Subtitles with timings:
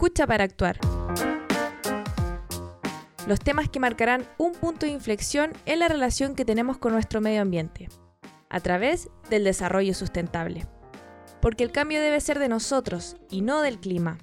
[0.00, 0.78] Escucha para actuar.
[3.26, 7.20] Los temas que marcarán un punto de inflexión en la relación que tenemos con nuestro
[7.20, 7.88] medio ambiente,
[8.48, 10.68] a través del desarrollo sustentable.
[11.42, 14.18] Porque el cambio debe ser de nosotros y no del clima.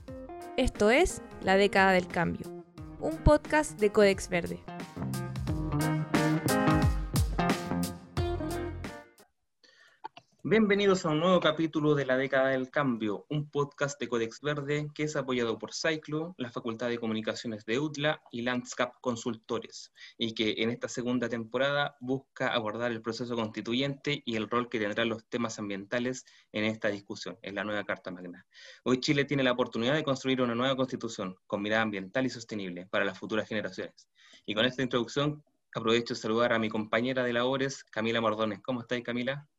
[0.55, 2.63] Esto es La década del cambio,
[3.01, 4.63] un podcast de Codex Verde.
[10.47, 14.87] Bienvenidos a un nuevo capítulo de La década del cambio, un podcast de Codex Verde
[14.93, 20.35] que es apoyado por Cyclo, la Facultad de Comunicaciones de UTLA y Landscape Consultores, y
[20.35, 25.09] que en esta segunda temporada busca abordar el proceso constituyente y el rol que tendrán
[25.09, 28.45] los temas ambientales en esta discusión, en la nueva Carta Magna.
[28.83, 32.85] Hoy Chile tiene la oportunidad de construir una nueva constitución con mirada ambiental y sostenible
[32.85, 34.07] para las futuras generaciones.
[34.45, 35.43] Y con esta introducción
[35.73, 38.61] aprovecho de saludar a mi compañera de labores, Camila Mordones.
[38.61, 39.49] ¿Cómo estáis, Camila?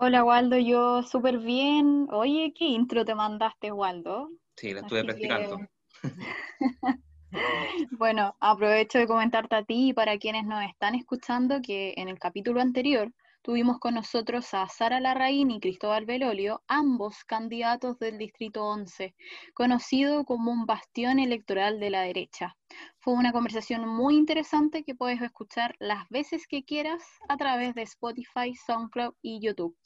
[0.00, 2.06] Hola Waldo, yo súper bien.
[2.12, 4.30] Oye, ¿qué intro te mandaste, Waldo?
[4.54, 5.58] Sí, la estuve practicando.
[7.98, 12.20] bueno, aprovecho de comentarte a ti y para quienes nos están escuchando que en el
[12.20, 18.64] capítulo anterior tuvimos con nosotros a Sara Larraín y Cristóbal Belolio, ambos candidatos del Distrito
[18.64, 19.14] 11,
[19.54, 22.56] conocido como un bastión electoral de la derecha.
[22.98, 27.82] Fue una conversación muy interesante que puedes escuchar las veces que quieras a través de
[27.82, 29.76] Spotify, SoundCloud y YouTube.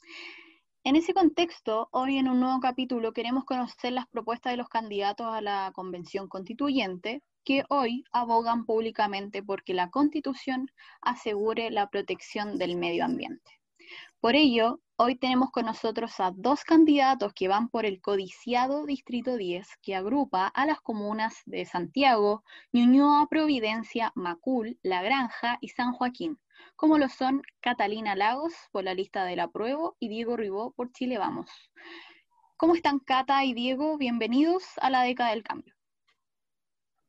[0.85, 5.27] En ese contexto, hoy en un nuevo capítulo queremos conocer las propuestas de los candidatos
[5.27, 12.75] a la Convención Constituyente, que hoy abogan públicamente porque la Constitución asegure la protección del
[12.75, 13.59] medio ambiente.
[14.19, 19.35] Por ello, hoy tenemos con nosotros a dos candidatos que van por el codiciado Distrito
[19.35, 25.91] 10, que agrupa a las comunas de Santiago, Ñuñoa, Providencia, Macul, La Granja y San
[25.91, 26.39] Joaquín,
[26.77, 31.17] como lo son Catalina Lagos por la lista del apruebo y Diego Ribó por Chile
[31.17, 31.49] Vamos.
[32.55, 33.97] ¿Cómo están Cata y Diego?
[33.97, 35.75] Bienvenidos a la década del cambio.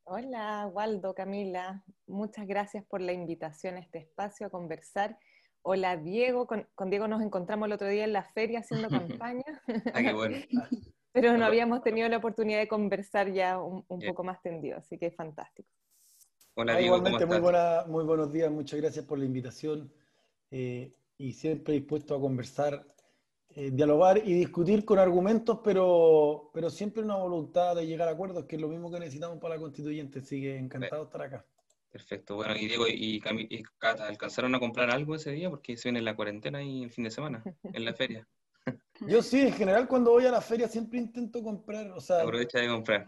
[0.06, 1.82] Hola, Waldo, Camila.
[2.06, 5.18] Muchas gracias por la invitación a este espacio a conversar.
[5.62, 6.46] Hola, Diego.
[6.46, 9.44] Con, Diego nos encontramos el otro día en la feria haciendo campaña.
[9.94, 10.36] ah, qué bueno.
[11.12, 15.06] Pero no habíamos tenido la oportunidad de conversar ya un, poco más tendido, así que
[15.06, 15.70] es fantástico.
[16.54, 16.96] Hola, Diego.
[16.96, 18.50] Igualmente, muy, buena, muy buenos días.
[18.50, 19.90] Muchas gracias por la invitación
[20.50, 22.84] eh, y siempre dispuesto a conversar
[23.56, 28.46] eh, dialogar y discutir con argumentos, pero, pero siempre una voluntad de llegar a acuerdos,
[28.46, 30.18] que es lo mismo que necesitamos para la constituyente.
[30.18, 31.46] Así que encantado de estar acá.
[31.88, 32.34] Perfecto.
[32.34, 33.20] Bueno, y Diego y,
[33.78, 35.48] Cata, ¿alcanzaron a comprar algo ese día?
[35.50, 38.26] Porque se viene la cuarentena y el fin de semana, en la feria.
[39.06, 42.22] Yo sí, en general cuando voy a la feria siempre intento comprar, o sea...
[42.22, 43.06] Aprovecha de comprar.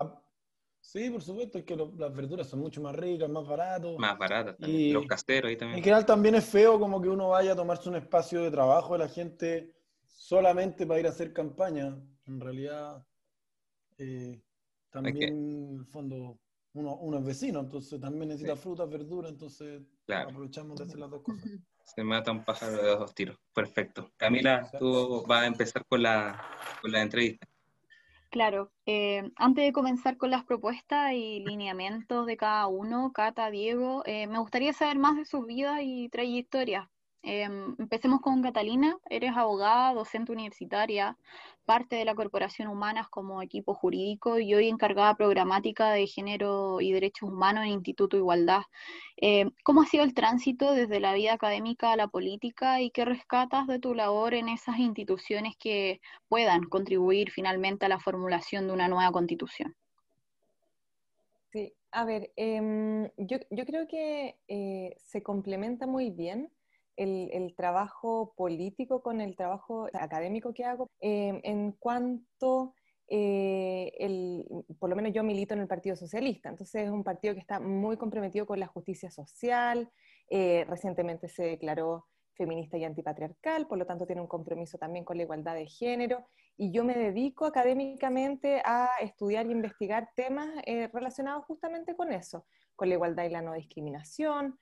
[0.81, 3.99] Sí, por supuesto, es que las verduras son mucho más ricas, más baratas.
[3.99, 5.79] Más baratas, y los caseros ahí también.
[5.79, 8.93] En general también es feo como que uno vaya a tomarse un espacio de trabajo
[8.93, 9.76] de la gente
[10.17, 11.97] solamente para ir a hacer campaña.
[12.25, 13.05] En realidad,
[13.99, 14.43] eh,
[14.91, 16.41] también, en el fondo,
[16.73, 21.51] uno, es vecino, entonces también necesita frutas, verduras, entonces aprovechamos de hacer las dos cosas.
[21.85, 23.39] Se mata un pájaro de dos tiros.
[23.55, 24.11] Perfecto.
[24.17, 26.43] Camila, tú vas a empezar con la,
[26.83, 27.47] con la entrevista.
[28.31, 34.03] Claro, eh, antes de comenzar con las propuestas y lineamientos de cada uno, Cata, Diego,
[34.05, 36.89] eh, me gustaría saber más de sus vidas y trayectorias.
[37.29, 41.19] Em, empecemos con Catalina, eres abogada, docente universitaria,
[41.65, 46.93] parte de la Corporación Humanas como equipo jurídico y hoy encargada programática de género y
[46.93, 48.63] derechos humanos en Instituto Igualdad.
[49.17, 53.05] Em, ¿Cómo ha sido el tránsito desde la vida académica a la política y qué
[53.05, 58.73] rescatas de tu labor en esas instituciones que puedan contribuir finalmente a la formulación de
[58.75, 59.75] una nueva constitución?
[61.51, 66.53] Sí, a ver, em, yo, creo que eh, se complementa muy bien
[66.97, 72.75] el, trabajo político con el trabajo académico que hago eh, en cuanto,
[73.09, 74.45] eh, el,
[74.79, 77.61] por lo menos yo milito en el Partido Socialista, entonces es un partido que está
[77.61, 79.91] muy comprometido con la justicia social,
[80.29, 85.17] eh, recientemente se declaró feminista y antipatriarcal, por lo tanto tiene un compromiso también con
[85.17, 86.27] la igualdad de género,
[86.59, 90.49] y yo me dedico académicamente a estudiar e investigar temas
[90.93, 94.59] relacionados justamente con eso, con la igualdad y la no discriminación,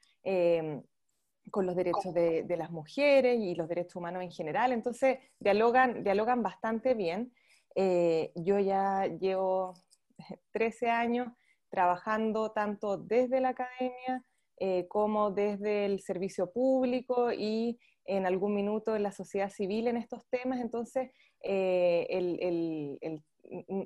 [1.50, 4.72] con los derechos de, las mujeres y los derechos humanos en general.
[4.72, 7.32] Entonces, dialogan, dialogan bastante bien.
[7.74, 9.74] Eh, yo ya llevo
[10.52, 11.28] 13 años
[11.70, 14.24] trabajando tanto desde la academia
[14.58, 19.96] eh, como desde el servicio público y en algún minuto en la sociedad civil en
[19.96, 20.60] estos temas.
[20.60, 21.10] Entonces,
[21.42, 22.06] eh,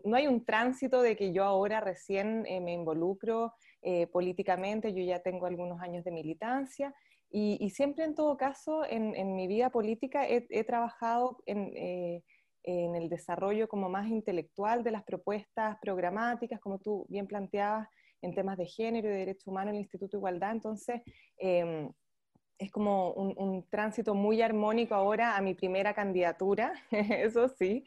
[0.05, 3.55] no hay un tránsito de que yo ahora recién me involucro
[4.13, 6.95] políticamente, yo ya tengo algunos años de militancia
[7.31, 12.23] y, siempre en todo caso, en, mi vida política he, trabajado en, eh,
[12.63, 17.89] en el desarrollo como más intelectual de las propuestas programáticas, como tú bien planteabas,
[18.23, 20.53] en temas de género y de derechos humanos en el Instituto de Igualdad.
[20.53, 21.03] Entonces,
[21.37, 21.91] em,
[22.59, 27.85] es como un, tránsito muy armónico ahora a mi primera candidatura, eso sí,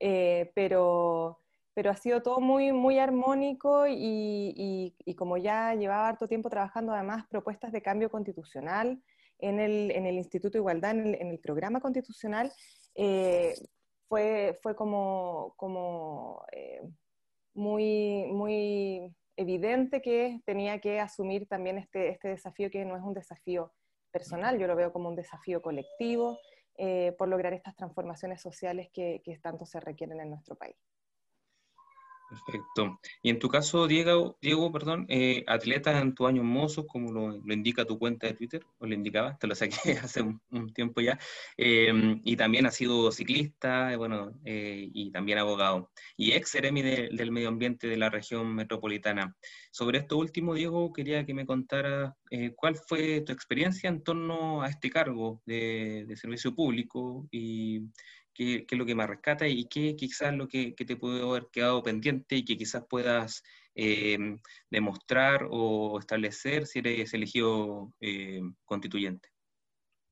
[0.00, 1.43] eh, pero,
[1.74, 7.26] pero ha sido todo muy, muy armónico y, como ya llevaba harto tiempo trabajando además
[7.28, 9.02] propuestas de cambio constitucional
[9.40, 12.52] en el, en el Instituto de Igualdad, en el, programa constitucional,
[12.94, 13.54] eh,
[14.08, 16.80] fue, fue como, como eh,
[17.54, 23.14] muy, muy evidente que tenía que asumir también este, este desafío que no es un
[23.14, 23.72] desafío
[24.12, 26.38] personal, yo lo veo como un desafío colectivo
[26.76, 30.76] eh, por lograr estas transformaciones sociales que, que tanto se requieren en nuestro país.
[32.34, 33.00] Perfecto.
[33.22, 37.52] Y en tu caso, Diego, Diego perdón, eh, atleta en tu año mozos, como lo,
[37.52, 41.18] indica tu cuenta de Twitter, o lo indicaba, te lo saqué hace un, tiempo ya,
[41.56, 46.82] em, y también ha sido ciclista, eh, bueno, eh, y también abogado, y ex seremi
[46.82, 49.36] del medio ambiente de la región metropolitana.
[49.70, 52.16] Sobre esto último, Diego, quería que me contara
[52.56, 57.82] cuál fue tu experiencia en torno a este cargo de servicio público y
[58.34, 61.82] qué, es lo que más rescata y qué quizás lo que, te pudo haber quedado
[61.82, 63.42] pendiente y que quizás puedas
[63.74, 64.18] eh,
[64.70, 69.28] demostrar o establecer si eres elegido eh, constituyente.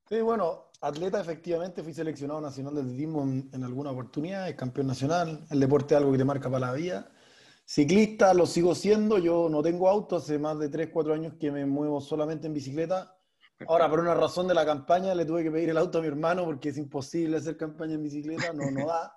[0.08, 5.46] Sí, bueno, atleta efectivamente fui seleccionado nacional de atletismo en, alguna oportunidad, es campeón nacional,
[5.50, 7.10] el deporte es algo que te marca para la vida.
[7.64, 11.50] Ciclista lo sigo siendo, yo no tengo auto, hace más de 3, 4 años que
[11.50, 13.16] me muevo solamente en bicicleta
[13.68, 16.08] Ahora, por una razón de la campaña, le tuve que pedir el auto a mi
[16.08, 19.14] hermano porque es imposible hacer campaña en bicicleta, no, no da.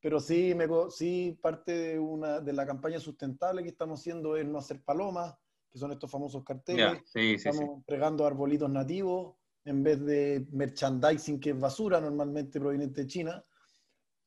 [0.00, 4.44] Pero sí, me, sí parte de, una, de la campaña sustentable que estamos haciendo es
[4.44, 5.34] no hacer palomas,
[5.70, 7.02] que son estos famosos carteles.
[7.14, 13.44] estamos entregando arbolitos nativos en vez de merchandising, que es basura, normalmente proveniente de China.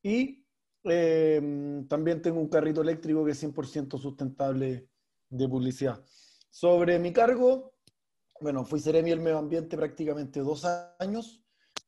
[0.02, 0.46] Y
[0.84, 4.88] eh, también tengo un carrito eléctrico que es 100% sustentable
[5.28, 6.02] de publicidad.
[6.48, 7.75] Sobre mi cargo,
[8.40, 10.64] bueno, fui seremi del medio ambiente prácticamente dos
[10.98, 11.42] años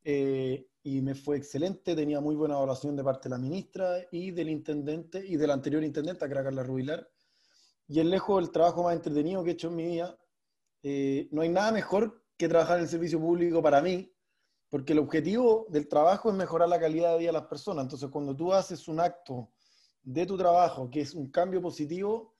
[0.04, 1.94] eh, y me fue excelente.
[1.94, 5.84] Tenía muy buena evaluación de parte de la ministra y del intendente y del anterior
[5.84, 7.08] intendente, que era Carla Rubilar.
[7.86, 10.18] Y es lejos el trabajo más entretenido que he hecho en mi vida.
[10.82, 14.12] Eh, no hay nada mejor que trabajar en el servicio público para mí,
[14.68, 17.84] porque el objetivo del trabajo es mejorar la calidad de vida de las personas.
[17.84, 19.50] Entonces, cuando tú haces un acto
[20.02, 22.34] de tu trabajo que es un cambio positivo,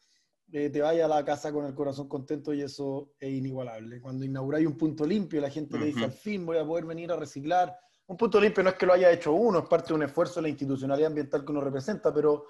[0.51, 4.01] eh, te vaya a la casa con el corazón contento y eso es inigualable.
[4.01, 7.13] Cuando inauguráis un punto limpio, la gente te dice, al fin voy a poder venir
[7.13, 7.79] a reciclar.
[8.07, 10.37] Un punto limpio no es que lo haya hecho uno, es parte de un esfuerzo
[10.37, 12.47] de la institucionalidad ambiental que uno representa, pero,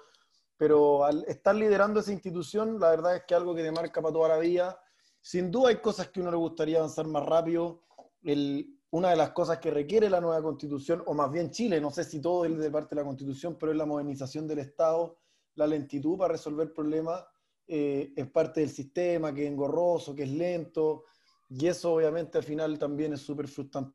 [0.55, 4.13] pero al estar liderando esa institución, la verdad es que algo que te marca para
[4.13, 4.79] toda la vida.
[5.19, 7.81] Sin duda hay cosas que uno le gustaría avanzar más rápido.
[8.23, 11.91] El, una de las cosas que requiere la nueva constitución, o más bien Chile, no
[11.91, 15.17] sé si todo es de parte de la constitución, pero es la modernización del Estado,
[15.55, 17.25] la lentitud para resolver problemas
[17.71, 21.03] eh, es parte del sistema, que es engorroso, que es lento,
[21.47, 23.93] y eso obviamente al final también es súper frustrante.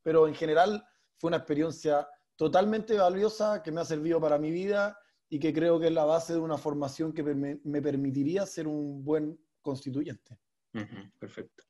[0.00, 0.84] Pero en general
[1.18, 4.96] fue una experiencia totalmente valiosa que me ha servido para mi vida
[5.28, 9.04] y que creo que es la base de una formación que me, permitiría ser un
[9.04, 10.38] buen constituyente.
[11.18, 11.64] perfecto.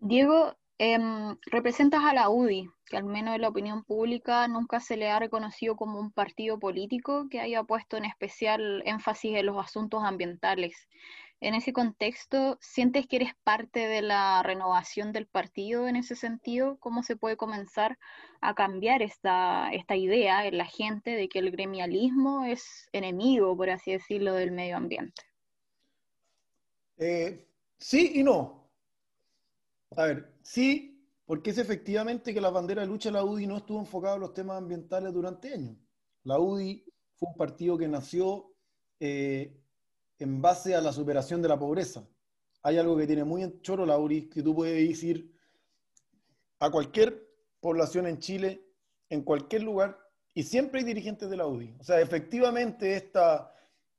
[0.00, 4.96] Diego, Em, representas a la UDI, que al menos en la opinión pública nunca se
[4.96, 9.58] le ha reconocido como un partido político que haya puesto en especial énfasis en los
[9.58, 10.88] asuntos ambientales.
[11.40, 16.78] En ese contexto, ¿sientes que eres parte de la renovación del partido en ese sentido?
[16.78, 17.98] ¿Cómo se puede comenzar
[18.40, 23.70] a cambiar esta, esta idea en la gente de que el gremialismo es enemigo, por
[23.70, 25.22] así decirlo, del medio ambiente?
[26.98, 27.46] Eh,
[27.78, 28.68] sí y no.
[29.96, 33.58] A ver, sí, porque es efectivamente que la bandera de lucha de la UDI no
[33.58, 35.76] estuvo enfocada en los temas ambientales durante años.
[36.24, 36.84] La UDI
[37.16, 38.54] fue un partido que nació
[38.98, 39.60] eh,
[40.18, 42.08] en base a la superación de la pobreza.
[42.62, 45.30] Hay algo que tiene muy en choro la UDI, que tú puedes ir
[46.60, 47.28] a cualquier
[47.60, 48.64] población en Chile,
[49.10, 49.98] en cualquier lugar,
[50.32, 51.76] y siempre hay dirigentes de la UDI.
[51.78, 53.52] O sea, efectivamente esta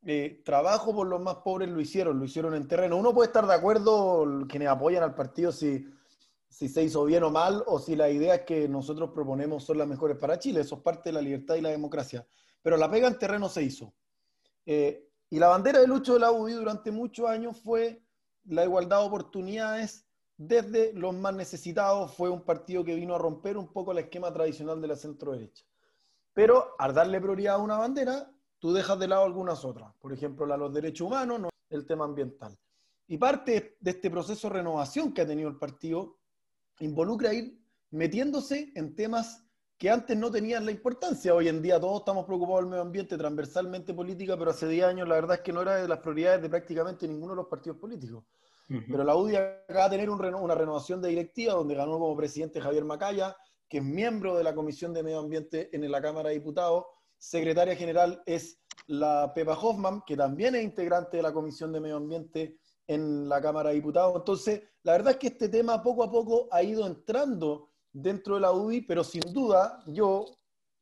[0.03, 2.97] eh, trabajo por los más pobres lo hicieron, lo hicieron en terreno.
[2.97, 5.85] Uno puede estar de acuerdo, quienes apoyan al partido, si,
[6.49, 9.77] si se hizo bien o mal, o si la idea es que nosotros proponemos son
[9.77, 10.61] las mejores para Chile.
[10.61, 12.27] Eso es parte de la libertad y la democracia.
[12.61, 13.93] Pero la pega en terreno se hizo.
[14.65, 18.03] Eh, y la bandera de lucho de la UDI durante muchos años fue
[18.45, 20.05] la igualdad de oportunidades
[20.37, 22.13] desde los más necesitados.
[22.15, 25.33] Fue un partido que vino a romper un poco el esquema tradicional de la centro
[25.33, 25.63] derecha.
[26.33, 30.45] Pero al darle prioridad a una bandera, tú dejas de lado algunas otras, por ejemplo,
[30.45, 32.57] la los derechos humanos, no, el tema ambiental.
[33.07, 36.18] Y parte de este proceso de renovación que ha tenido el partido
[36.79, 37.59] involucra ir
[37.91, 39.45] metiéndose en temas
[39.77, 41.33] que antes no tenían la importancia.
[41.33, 45.07] Hoy en día todos estamos preocupados del medio ambiente, transversalmente política, pero hace 10 años
[45.07, 47.77] la verdad es que no era de las prioridades de prácticamente ninguno de los partidos
[47.77, 48.25] políticos.
[48.67, 52.85] Pero la UDI acaba de tener una renovación de directiva donde ganó como presidente Javier
[52.85, 53.35] Macaya,
[53.67, 56.85] que es miembro de la Comisión de Medio Ambiente en la Cámara de Diputados.
[57.17, 61.97] Secretaria general es la Pepa Hoffman, que también es integrante de la Comisión de Medio
[61.97, 62.58] Ambiente
[62.89, 64.15] en la Cámara de Diputados.
[64.15, 68.41] Entonces, la verdad es que este tema poco a poco ha ido entrando dentro de
[68.41, 70.25] la UDI, pero sin duda yo,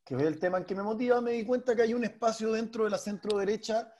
[0.05, 2.53] que es el tema en que me motiva, me di cuenta que hay un espacio
[2.53, 3.93] dentro de la centro derecha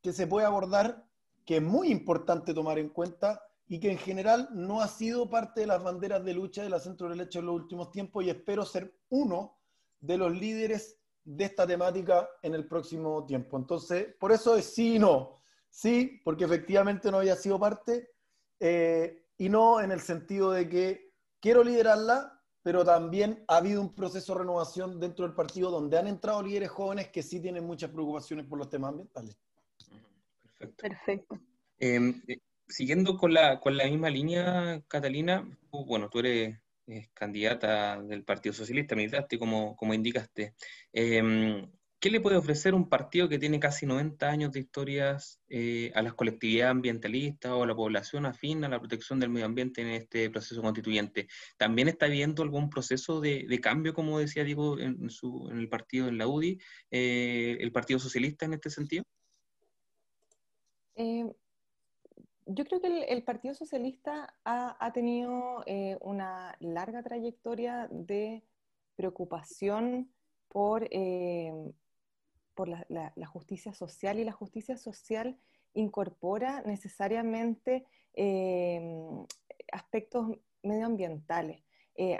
[0.00, 1.06] que se puede abordar
[1.44, 5.60] que es muy importante tomar en cuenta y que en general no ha sido parte
[5.60, 8.64] de las banderas de lucha de la centro derecha en los últimos tiempos y espero
[8.64, 9.58] ser uno
[10.00, 13.58] de los líderes de esta temática en el próximo tiempo.
[13.58, 15.39] Entonces, por eso es sí y no.
[15.70, 18.10] Sí, porque efectivamente no había sido parte
[18.58, 23.94] eh, y no en el sentido de que quiero liderarla, pero también ha habido un
[23.94, 27.90] proceso de renovación dentro del partido donde han entrado líderes jóvenes que sí tienen muchas
[27.90, 29.36] preocupaciones por los temas ambientales.
[30.76, 31.40] Perfecto.
[31.78, 32.36] Em, eh,
[32.68, 36.58] siguiendo con la, con la misma línea, Catalina, bueno, tú eres
[37.14, 40.54] candidata del Partido Socialista, militaste como, como indicaste.
[42.00, 46.00] ¿Qué le puede ofrecer un partido que tiene casi 90 años de historias eh, a
[46.00, 49.88] las colectividades ambientalistas o a la población afín a la protección del medio ambiente en
[49.88, 51.28] este proceso constituyente?
[51.58, 56.08] ¿También está viendo algún proceso de, cambio, como decía Diego, en, su, en el partido,
[56.08, 56.58] en la UDI,
[56.90, 59.04] eh, el Partido Socialista en este sentido?
[60.94, 61.30] Eh,
[62.46, 68.42] yo creo que el, Partido Socialista ha, tenido eh, una larga trayectoria de
[68.96, 70.10] preocupación
[70.48, 70.88] por,
[72.60, 75.38] por la, justicia social y la justicia social
[75.72, 77.86] incorpora necesariamente
[79.72, 80.28] aspectos
[80.62, 81.64] medioambientales.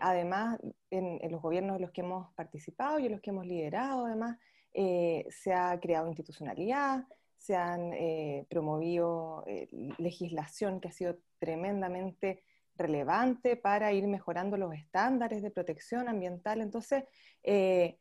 [0.00, 0.58] además,
[0.90, 4.38] en, los gobiernos en los que hemos participado y en los que hemos liderado, además,
[4.72, 7.04] se ha creado institucionalidad,
[7.36, 9.68] se han eh, promovido eh,
[9.98, 12.42] legislación que ha sido tremendamente
[12.80, 16.60] relevante para ir mejorando los estándares de protección ambiental.
[16.60, 17.04] Entonces,
[17.42, 17.98] eh,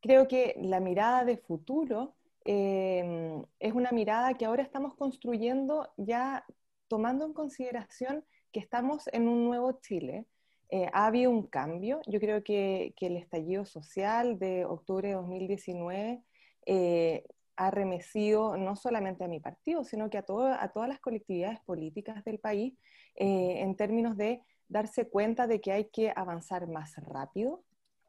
[0.00, 2.14] creo que la mirada de futuro
[2.44, 6.46] es una mirada que ahora estamos construyendo ya
[6.88, 10.26] tomando en consideración que estamos en un nuevo Chile.
[10.94, 12.00] ha habido un cambio.
[12.06, 16.22] Yo creo que, que, el estallido social de octubre de 2019
[17.58, 22.24] ha remecido no solamente a mi partido, sino que a, a todas las colectividades políticas
[22.24, 22.74] del país
[23.16, 27.64] eh, en términos de darse cuenta de que hay que avanzar más rápido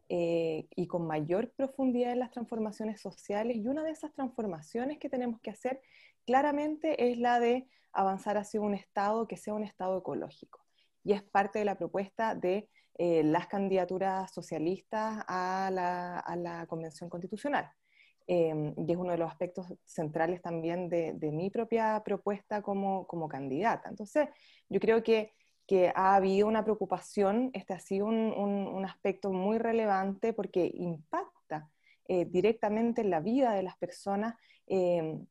[0.10, 3.58] eh, y con mayor profundidad en las transformaciones sociales.
[3.58, 5.82] Y una de esas transformaciones que tenemos que hacer
[6.26, 10.60] claramente es la de avanzar hacia un Estado que sea un Estado ecológico.
[11.04, 16.66] Y es parte de la propuesta de eh, las candidaturas socialistas a la, a la
[16.68, 17.72] Convención Constitucional.
[18.32, 23.28] Em, y es uno de los aspectos centrales también de, mi propia propuesta como, como,
[23.28, 23.90] candidata.
[23.90, 24.30] Entonces,
[24.70, 25.34] yo creo que,
[25.70, 31.70] que, ha habido una preocupación, este ha sido un, un, aspecto muy relevante porque impacta
[32.08, 34.34] eh, directamente en la vida de las personas.
[34.66, 35.28] Em,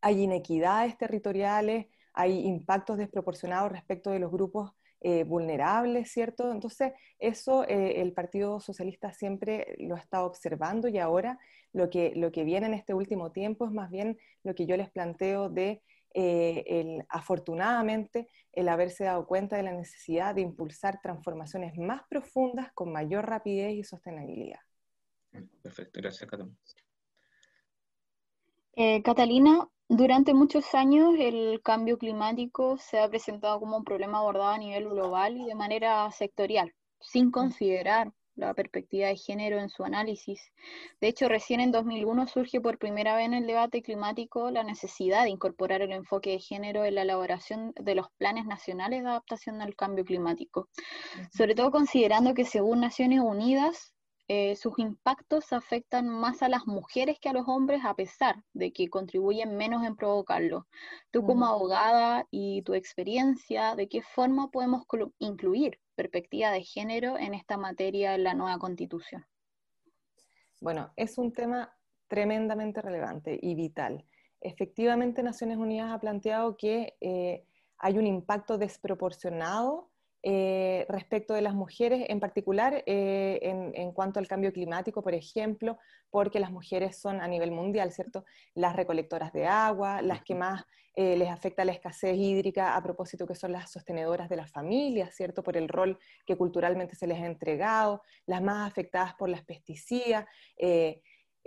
[0.00, 6.50] hay inequidades territoriales, hay impactos desproporcionados respecto de los grupos eh, vulnerables, ¿cierto?
[6.50, 11.38] Entonces, eso eh, el Partido Socialista siempre lo ha estado observando y ahora
[11.72, 14.76] lo que, lo que viene en este último tiempo es más bien lo que yo
[14.76, 15.82] les planteo de,
[16.14, 22.72] eh, el, afortunadamente, el haberse dado cuenta de la necesidad de impulsar transformaciones más profundas
[22.72, 24.60] con mayor rapidez y sostenibilidad.
[25.62, 26.56] Perfecto, gracias, Catalina.
[29.02, 34.58] Catalina, durante muchos años el cambio climático se ha presentado como un problema abordado a
[34.58, 40.40] nivel global y de manera sectorial, sin considerar la perspectiva de género en su análisis.
[41.00, 45.24] De hecho, recién en 2001 surge por primera vez en el debate climático la necesidad
[45.24, 49.60] de incorporar el enfoque de género en la elaboración de los planes nacionales de adaptación
[49.60, 50.68] al cambio climático,
[51.36, 53.92] sobre todo considerando que según Naciones Unidas,
[54.28, 58.74] eh, sus impactos afectan más a las mujeres que a los hombres, a pesar de
[58.74, 60.66] que contribuyen menos en provocarlo.
[61.10, 64.84] Tú como abogada y tu experiencia, ¿de qué forma podemos
[65.18, 69.24] incluir perspectiva de género en esta materia en la nueva constitución?
[70.60, 71.74] Bueno, es un tema
[72.06, 74.04] tremendamente relevante y vital.
[74.42, 77.46] Efectivamente, Naciones Unidas ha planteado que eh,
[77.78, 79.90] hay un impacto desproporcionado
[80.22, 85.78] eh, respecto de las mujeres, en particular eh, en, cuanto al cambio climático, por ejemplo,
[86.10, 88.24] porque las mujeres son a nivel mundial, ¿cierto?
[88.54, 90.64] Las recolectoras de agua, las que más
[90.96, 95.14] eh, les afecta la escasez hídrica, a propósito que son las sostenedoras de las familias,
[95.14, 95.44] ¿cierto?
[95.44, 100.26] Por el rol que culturalmente se les ha entregado, las más afectadas por las pesticidas.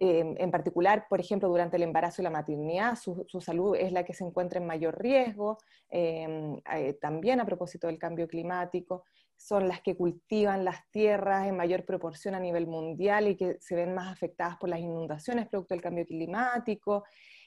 [0.03, 4.03] En particular, por ejemplo, durante el embarazo y la maternidad, su, su salud es la
[4.03, 5.59] que se encuentra en mayor riesgo.
[5.91, 9.03] Em, eh, también a propósito del cambio climático,
[9.35, 13.75] son las que cultivan las tierras en mayor proporción a nivel mundial y que se
[13.75, 17.03] ven más afectadas por las inundaciones producto del cambio climático.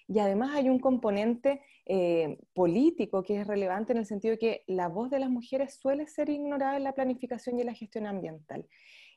[0.07, 4.65] Y además hay un componente eh, político que es relevante en el sentido de que
[4.67, 8.07] la voz de las mujeres suele ser ignorada en la planificación y en la gestión
[8.07, 8.67] ambiental.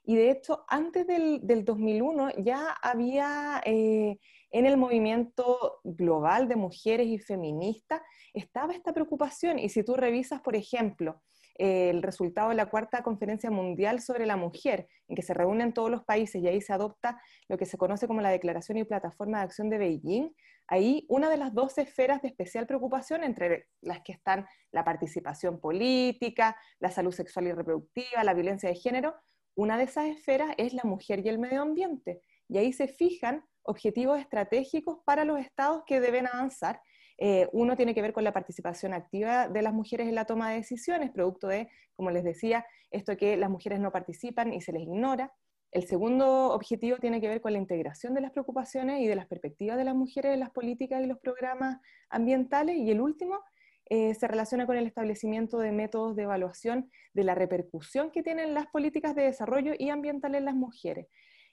[0.09, 4.17] Y de hecho, antes del, 2001 ya había eh,
[4.51, 8.01] en el movimiento global de mujeres y feministas,
[8.33, 9.59] estaba esta preocupación.
[9.59, 11.21] Y si tú revisas, por ejemplo,
[11.55, 15.91] el resultado de la cuarta conferencia mundial sobre la mujer, en que se reúnen todos
[15.91, 19.39] los países y ahí se adopta lo que se conoce como la Declaración y Plataforma
[19.39, 20.29] de Acción de Beijing,
[20.67, 25.59] ahí una de las dos esferas de especial preocupación, entre las que están la participación
[25.59, 29.13] política, la salud sexual y reproductiva, la violencia de género,
[29.57, 32.21] una de esas esferas es la mujer y el medio ambiente.
[32.47, 36.79] Y ahí se fijan objetivos estratégicos para los estados que deben avanzar
[37.17, 40.51] eh, uno tiene que ver con la participación activa de las mujeres en la toma
[40.51, 44.71] de decisiones, producto de, como les decía, esto que las mujeres no participan y se
[44.71, 45.33] les ignora.
[45.71, 49.27] El segundo objetivo tiene que ver con la integración de las preocupaciones y de las
[49.27, 51.77] perspectivas de las mujeres en las políticas y los programas
[52.09, 52.77] ambientales.
[52.77, 53.39] Y el último
[53.89, 58.53] eh, se relaciona con el establecimiento de métodos de evaluación de la repercusión que tienen
[58.53, 61.07] las políticas de desarrollo y ambiental en las mujeres.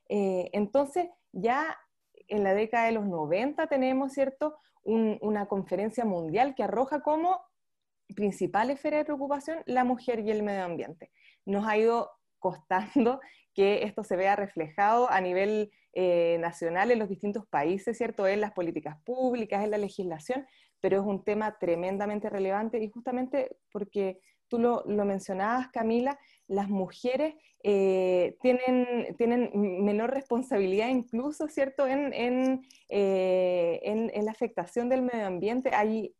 [0.08, 1.76] Eh, entonces, ya
[2.28, 7.40] en la década de los 90 tenemos, ¿cierto?, una conferencia mundial que arroja como
[8.14, 11.10] principal esfera de preocupación la mujer y el medio ambiente.
[11.46, 13.20] Nos ha ido costando
[13.54, 18.26] que esto se vea reflejado a nivel eh, nacional en los distintos países, ¿cierto?
[18.26, 20.44] En las políticas públicas, en la legislación,
[20.84, 27.36] pero es un tema tremendamente relevante y justamente porque tú lo, mencionabas, Camila, las mujeres
[27.62, 29.50] eh, tienen, tienen
[29.82, 35.70] menor responsabilidad incluso, ¿cierto?, en, en, eh, en, la afectación del medio ambiente.
[35.74, 36.14] Hay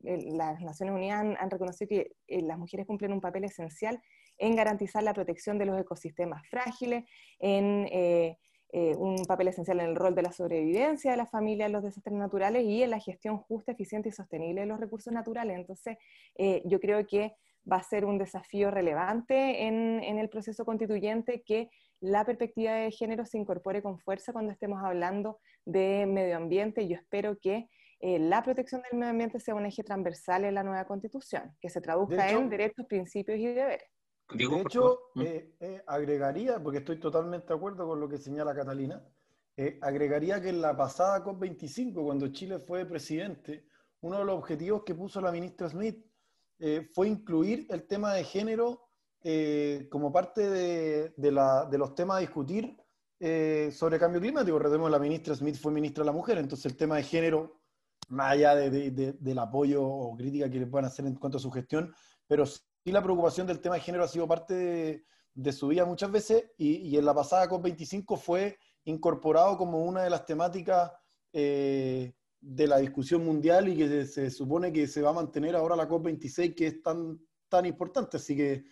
[0.00, 4.02] las Naciones Unidas han, reconocido que eh, las mujeres cumplen un papel esencial
[4.36, 7.04] en garantizar la protección de los ecosistemas frágiles,
[7.38, 7.86] en
[8.72, 12.16] un papel esencial en el rol de la sobrevivencia de la familia en los desastres
[12.16, 15.56] naturales y en la gestión justa, eficiente y sostenible de los recursos naturales.
[15.56, 15.96] Entonces,
[16.64, 17.34] yo creo que
[17.70, 23.24] va a ser un desafío relevante en, el proceso constituyente que la perspectiva de género
[23.24, 26.86] se incorpore con fuerza cuando estemos hablando de medio ambiente.
[26.88, 27.68] Yo espero que
[28.00, 31.68] eh, la protección del medio ambiente sea un eje transversal en la nueva constitución, que
[31.68, 33.88] se traduzca en derechos, principios y deberes.
[34.34, 39.02] De hecho, eh, eh, agregaría, porque estoy totalmente de acuerdo con lo que señala Catalina,
[39.80, 43.66] agregaría que en la pasada COP25, cuando Chile fue presidente,
[44.00, 46.04] uno de los objetivos que puso la ministra Smith
[46.58, 48.88] eh, fue incluir el tema de género
[49.22, 51.12] eh, como parte de,
[51.78, 52.76] los temas a discutir
[53.20, 54.58] eh, sobre cambio climático.
[54.58, 57.60] Recordemos, la ministra Smith fue ministra de la mujer, entonces el tema de género,
[58.08, 61.94] más allá del apoyo o crítica que le puedan hacer en cuanto a su gestión,
[62.26, 62.44] pero
[62.88, 66.52] sí la preocupación del tema de género ha sido parte de, su vida muchas veces
[66.56, 70.90] y, en la pasada COP25 fue incorporado como una de las temáticas
[71.30, 75.86] de la discusión mundial y que se, supone que se va a mantener ahora la
[75.86, 77.20] COP26, que es tan,
[77.50, 78.16] tan importante.
[78.16, 78.64] Así que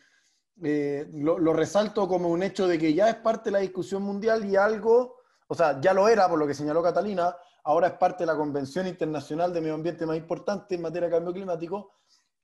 [0.63, 4.47] eh, lo, resalto como un hecho de que ya es parte de la discusión mundial
[4.47, 8.23] y algo, o sea, ya lo era por lo que señaló Catalina, ahora es parte
[8.23, 11.93] de la Convención Internacional de Medio Ambiente más importante en materia de cambio climático,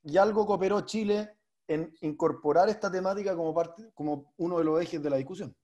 [0.03, 1.37] y algo cooperó Chile
[2.01, 5.55] incorporar esta temática como, parte, como uno de los ejes de la discusión.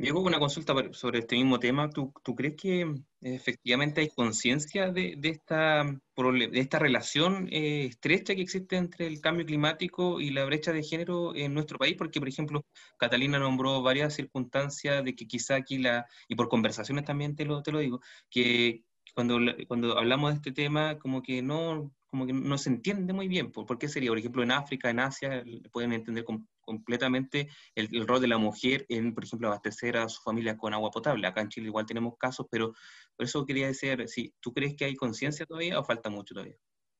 [0.00, 1.90] Diego, una consulta sobre este mismo tema.
[1.90, 8.40] ¿Tú, crees que eh, efectivamente hay conciencia de, esta, de esta relación eh, estrecha que
[8.40, 11.96] existe entre el cambio climático y la brecha de género en nuestro país?
[11.98, 12.64] Porque, por ejemplo,
[12.96, 17.62] Catalina nombró varias circunstancias de que quizá aquí la, y por conversaciones también te lo,
[17.62, 18.00] te lo digo,
[18.30, 23.12] que cuando, cuando hablamos de este tema, como que no, como que no se entiende
[23.12, 23.52] muy bien.
[23.52, 24.10] ¿Por, qué sería?
[24.10, 28.84] Por ejemplo, en África, en Asia, pueden entender con, completamente el, rol de la mujer
[28.88, 31.26] en, por ejemplo, abastecer a su familia con agua potable.
[31.26, 32.72] Acá en Chile igual tenemos casos, pero
[33.16, 36.56] por eso quería decir, si ¿tú crees que hay conciencia todavía o falta mucho todavía?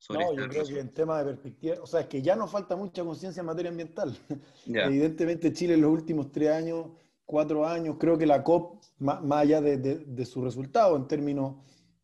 [0.08, 2.74] no, yo creo que en tema de perspectiva, o sea, es que ya nos falta
[2.74, 4.16] mucha conciencia en materia ambiental.
[4.66, 6.86] Evidentemente Chile en los últimos tres años,
[7.26, 11.56] cuatro años, creo que la COP, más, allá de, de, su resultado en términos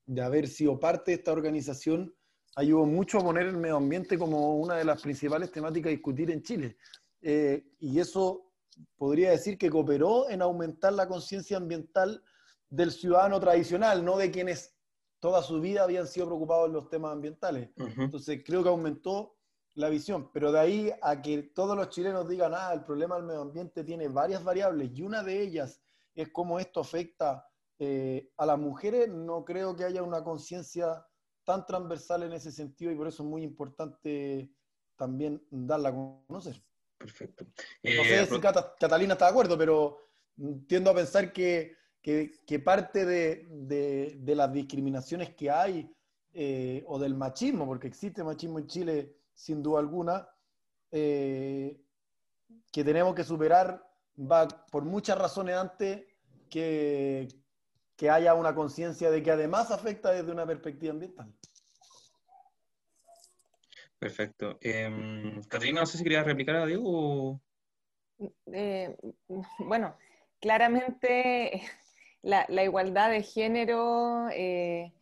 [0.04, 2.14] de haber sido parte de esta organización,
[2.56, 6.30] ayudó mucho a poner el medio ambiente como una de las principales temáticas a discutir
[6.30, 6.76] en Chile.
[7.22, 8.42] eh, y eso
[8.96, 12.22] podría decir que cooperó en aumentar la conciencia ambiental
[12.68, 14.76] del ciudadano tradicional, no de quienes
[15.18, 17.70] toda su vida habían sido preocupados en los temas ambientales.
[17.96, 19.36] Entonces creo que aumentó
[19.74, 23.24] la visión, pero de ahí a que todos los chilenos digan, ah, el problema del
[23.24, 25.82] medio ambiente tiene varias variables y una de ellas
[26.14, 27.46] es cómo esto afecta
[27.78, 31.06] eh, a las mujeres, no creo que haya una conciencia
[31.46, 34.50] tan transversal en ese sentido y por eso es muy importante
[34.96, 35.94] también darla a
[36.26, 36.60] conocer.
[36.98, 37.44] Perfecto.
[37.44, 40.10] no sé eh, si Catalina está de acuerdo, pero
[40.66, 45.90] tiendo a pensar que, que, parte de, de, las discriminaciones que hay
[46.32, 50.28] eh, o del machismo, porque existe machismo en Chile sin duda alguna,
[50.90, 51.76] que
[52.72, 53.86] tenemos que superar
[54.18, 56.04] va por muchas razones antes
[56.48, 57.28] que,
[57.96, 61.32] que haya una conciencia de que además afecta desde una perspectiva ambiental.
[63.98, 64.58] Perfecto.
[64.60, 67.40] Eh, Caterina, no sé si querías replicar a Diego.
[68.52, 68.96] Eh,
[69.58, 69.96] bueno,
[70.40, 71.62] claramente
[72.22, 74.92] la, igualdad de género eh,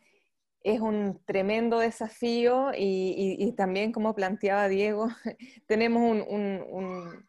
[0.62, 5.08] es un tremendo desafío y, también, como planteaba Diego,
[5.66, 7.26] tenemos un un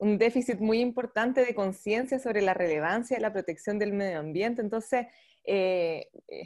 [0.00, 4.62] déficit muy importante de conciencia sobre la relevancia de la protección del medio ambiente.
[4.62, 5.06] Entonces,
[5.44, 6.44] eh, eh,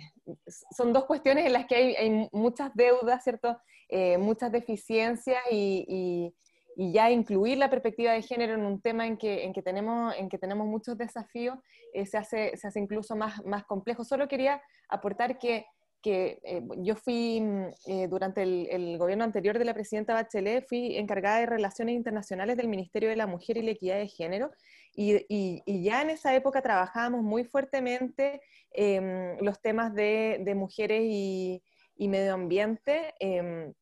[0.76, 3.58] son dos cuestiones en las que hay, muchas deudas, ¿cierto?
[3.88, 6.34] Eh, muchas deficiencias y,
[6.76, 10.28] ya incluir la perspectiva de género en un tema en que, en que, tenemos, en
[10.28, 11.56] que tenemos muchos desafíos
[12.04, 14.02] se, hace, se hace incluso más, más complejo.
[14.02, 15.66] Solo quería aportar que
[16.04, 20.98] que eh, yo fui, mm, eh, durante el, gobierno anterior de la presidenta Bachelet, fui
[20.98, 24.50] encargada de Relaciones Internacionales del Ministerio de la Mujer y la Equidad de Género,
[24.94, 28.40] y, ya en esa época trabajábamos muy fuertemente
[28.70, 31.62] em, los temas de, mujeres y,
[31.98, 33.72] medio ambiente, em,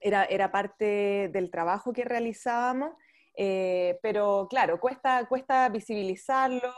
[0.00, 2.90] era, era, parte del trabajo que realizábamos,
[3.36, 6.72] eh, pero claro, cuesta, cuesta visibilizarlo,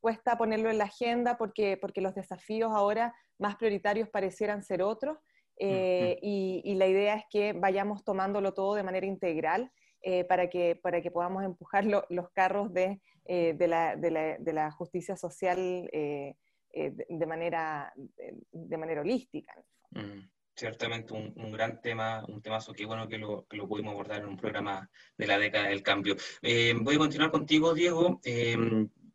[0.00, 5.18] cuesta ponerlo en la agenda porque, porque los desafíos ahora más prioritarios parecieran ser otros.
[5.58, 9.72] Eh, y, la idea es que vayamos tomándolo todo de manera integral
[10.02, 14.38] eh, para, que, para que podamos empujar los carros de, eh, de, la, de, la,
[14.38, 17.92] de, la, justicia social de, manera,
[18.52, 19.54] de, manera holística.
[20.54, 24.20] Ciertamente un, un, gran tema, un temazo que bueno que lo, que lo pudimos abordar
[24.20, 26.16] en un programa de la década del cambio.
[26.82, 28.20] voy a continuar contigo, Diego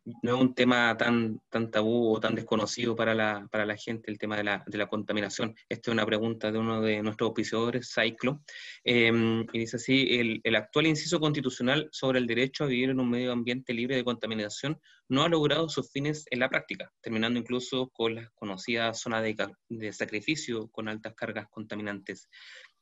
[0.05, 4.09] no es un tema tan, tan tabú o tan desconocido para la, para la gente,
[4.09, 5.55] el tema de la, de la contaminación.
[5.69, 8.41] Esta es una pregunta de uno de nuestros auspiciadores, Cyclo,
[8.83, 12.99] em, y dice así, el, el, actual inciso constitucional sobre el derecho a vivir en
[12.99, 17.39] un medio ambiente libre de contaminación no ha logrado sus fines en la práctica, terminando
[17.39, 19.35] incluso con las conocidas zonas de,
[19.69, 22.27] de sacrificio con altas cargas contaminantes.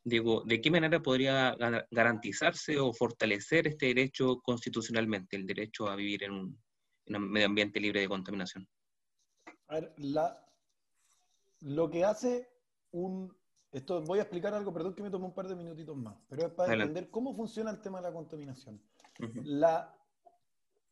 [0.03, 1.55] Digo, ¿de qué manera podría
[1.91, 6.59] garantizarse o fortalecer este derecho constitucionalmente, el derecho a vivir en un
[7.17, 8.67] un medio ambiente libre de contaminación?
[9.67, 10.45] A ver, la,
[11.61, 12.49] lo que hace
[12.91, 13.35] un...
[13.71, 16.47] Esto, voy a explicar algo, perdón que me tomé un par de minutitos más, pero
[16.47, 18.81] es para entender cómo funciona el tema de la contaminación.
[19.43, 19.95] la,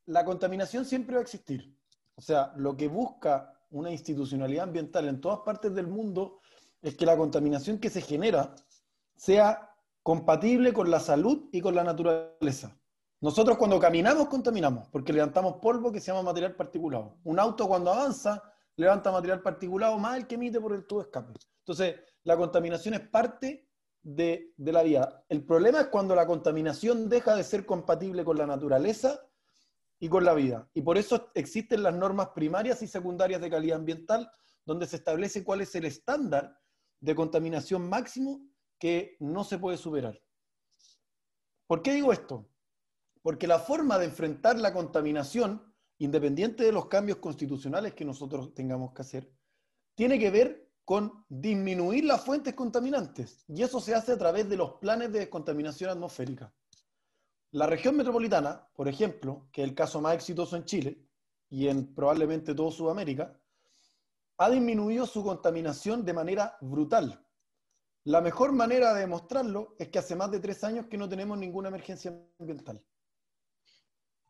[0.06, 1.76] la contaminación siempre va a existir.
[2.16, 6.40] O sea, lo que busca una institucionalidad ambiental en todas partes del mundo
[6.82, 8.56] es que la contaminación que se genera
[9.16, 9.72] sea
[10.04, 12.80] compatible con la salud y con la naturaleza.
[13.20, 17.18] Nosotros cuando caminamos contaminamos, porque levantamos polvo que se llama material particulado.
[17.24, 18.44] Un auto cuando avanza
[18.78, 21.34] levanta material particulado más el que emite por el tubo de escape.
[21.60, 23.68] Entonces, la contaminación es parte
[24.04, 25.26] de, la vida.
[25.28, 29.28] El problema es cuando la contaminación deja de ser compatible con la naturaleza
[30.00, 30.70] y con la vida.
[30.74, 34.32] Y por eso existen las normas primarias y secundarias de calidad ambiental,
[34.64, 36.58] donde se establece cuál es el estándar
[37.00, 38.48] de contaminación máximo
[38.80, 40.22] que no se puede superar.
[41.66, 42.48] ¿Por qué digo esto?
[43.28, 45.62] Porque la forma de enfrentar la contaminación,
[45.98, 49.30] independiente de los cambios constitucionales que nosotros tengamos que hacer,
[49.96, 53.44] tiene que ver con disminuir las fuentes contaminantes.
[53.50, 56.54] Y eso se hace a través de los planes de descontaminación atmosférica.
[57.52, 61.06] La región metropolitana, por ejemplo, que es el caso más exitoso en Chile
[61.50, 63.38] y en probablemente toda Sudamérica,
[64.38, 67.28] ha disminuido su contaminación de manera brutal.
[68.06, 71.38] La mejor manera de demostrarlo es que hace más de tres años que no tenemos
[71.38, 72.82] ninguna emergencia ambiental.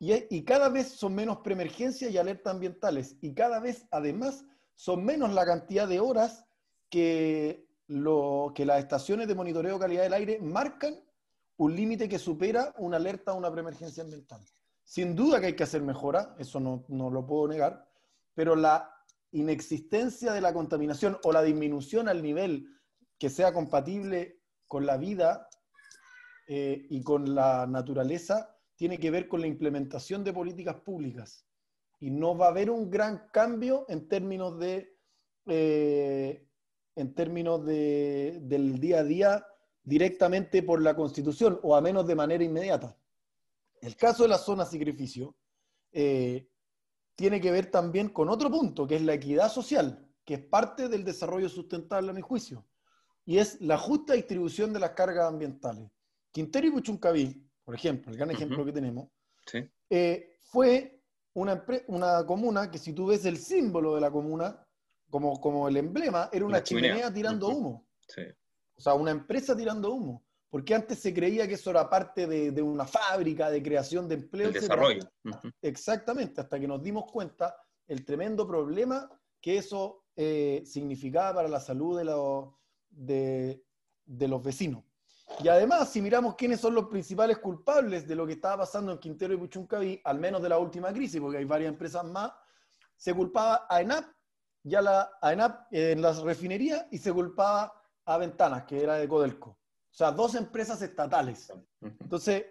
[0.00, 3.16] Y, cada vez son menos preemergencias y alertas ambientales.
[3.20, 6.46] Y cada vez, además, son menos la cantidad de horas
[6.88, 10.94] que, lo, que las estaciones de monitoreo de calidad del aire marcan
[11.56, 14.40] un límite que supera una alerta o una preemergencia ambiental.
[14.84, 17.90] Sin duda que hay que hacer mejora, eso no, no lo puedo negar,
[18.34, 18.94] pero la
[19.32, 22.68] inexistencia de la contaminación o la disminución al nivel
[23.18, 25.48] que sea compatible con la vida
[26.46, 31.44] eh, y con la naturaleza tiene que ver con la implementación de políticas públicas
[31.98, 34.96] y no va a haber un gran cambio en términos de
[35.46, 36.46] eh,
[36.94, 39.46] en términos de, del día a día
[39.82, 42.96] directamente por la Constitución o a menos de manera inmediata.
[43.80, 45.36] El caso de la zona sacrificio
[45.90, 46.48] eh,
[47.16, 50.88] tiene que ver también con otro punto, que es la equidad social, que es parte
[50.88, 52.64] del desarrollo sustentable a mi juicio,
[53.24, 55.88] y es la justa distribución de las cargas ambientales.
[56.32, 59.10] Quintero y Puchuncaví, por ejemplo, el gran ejemplo que tenemos,
[59.90, 61.02] eh, fue
[61.34, 64.66] una, una, comuna que si tú ves el símbolo de la comuna,
[65.10, 67.12] como, como el emblema, era una chimenea.
[67.12, 67.86] tirando humo.
[68.74, 70.24] O sea, una empresa tirando humo.
[70.48, 74.48] Porque antes se creía que eso era parte de, una fábrica de creación de empleo.
[74.48, 75.02] El desarrollo.
[75.60, 77.54] Exactamente, hasta que nos dimos cuenta
[77.86, 79.10] el tremendo problema
[79.42, 81.98] que eso eh, significaba para la salud
[82.88, 83.62] de,
[84.06, 84.84] de, los vecinos.
[85.40, 88.98] Y además, si miramos quiénes son los principales culpables de lo que estaba pasando en
[88.98, 92.32] Quintero y Puchuncaví, al menos de la última crisis, porque hay varias empresas más,
[92.96, 94.04] se culpaba a ENAP,
[94.64, 97.72] ya la, a ENAP en las refinerías y se culpaba
[98.04, 99.50] a Ventanas, que era de Codelco.
[99.50, 101.52] O sea, dos empresas estatales.
[101.80, 102.46] Entonces,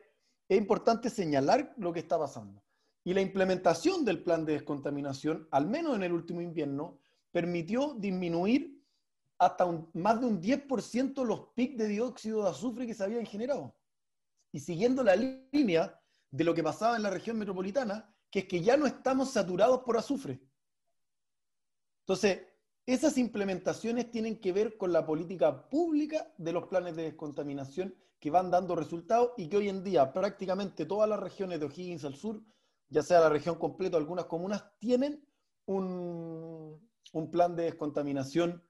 [0.47, 2.63] es importante señalar lo que está pasando.
[3.03, 6.99] Y la implementación del plan de descontaminación, al menos en el último invierno,
[7.31, 8.76] permitió disminuir
[9.39, 13.75] hasta más de un 10% los pics de dióxido de azufre que se habían generado.
[14.51, 15.99] Y siguiendo la línea
[16.31, 19.81] de lo que pasaba en la región metropolitana, que es que ya no estamos saturados
[19.81, 20.41] por azufre.
[22.01, 22.41] Entonces,
[22.85, 28.31] esas implementaciones tienen que ver con la política pública de los planes de descontaminación que
[28.31, 32.15] van dando resultados y que hoy en día prácticamente todas las regiones de O'Higgins al
[32.15, 32.41] sur,
[32.89, 35.27] ya sea la región completa o algunas comunas, tienen
[35.65, 36.81] un,
[37.31, 38.63] plan de descontaminación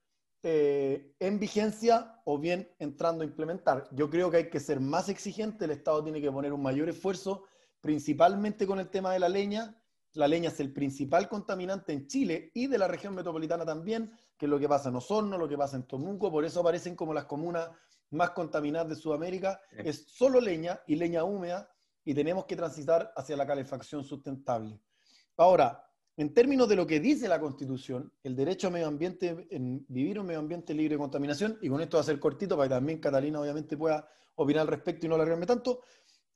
[0.50, 3.90] eh, en vigencia o bien entrando a implementar.
[3.92, 6.88] Yo creo que hay que ser más exigente, el Estado tiene que poner un mayor
[6.88, 7.44] esfuerzo,
[7.82, 9.78] principalmente con el tema de la leña,
[10.14, 14.46] la leña es el principal contaminante en Chile y de la región metropolitana también, que
[14.46, 17.14] es lo que pasa en Osorno, lo que pasa en Tomuco, por eso aparecen como
[17.14, 17.70] las comunas
[18.12, 19.60] más contaminadas de Sudamérica.
[19.72, 21.70] Es solo leña y leña húmeda
[22.06, 24.80] y tenemos que transitar hacia la calefacción sustentable.
[25.36, 25.87] Ahora,
[26.18, 30.20] en términos de lo que dice la Constitución, el derecho a medio ambiente, en vivir
[30.20, 32.76] un medio ambiente libre de contaminación, y con esto va a ser cortito para que
[32.76, 35.82] también Catalina obviamente pueda opinar al respecto y no alargarme tanto,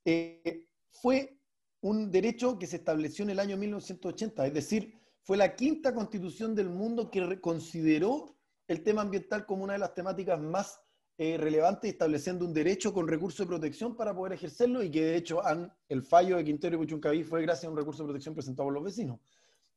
[0.06, 1.40] eh, fue
[1.82, 6.54] un derecho que se estableció en el año 1980, es decir, fue la quinta constitución
[6.54, 8.36] del mundo que consideró
[8.68, 10.80] el tema ambiental como una de las temáticas más
[11.18, 15.16] eh, relevantes, estableciendo un derecho con recurso de protección para poder ejercerlo y que de
[15.16, 15.42] hecho
[15.90, 18.74] el fallo de Quintero y Puchuncaví fue gracias a un recurso de protección presentado por
[18.74, 19.20] los vecinos.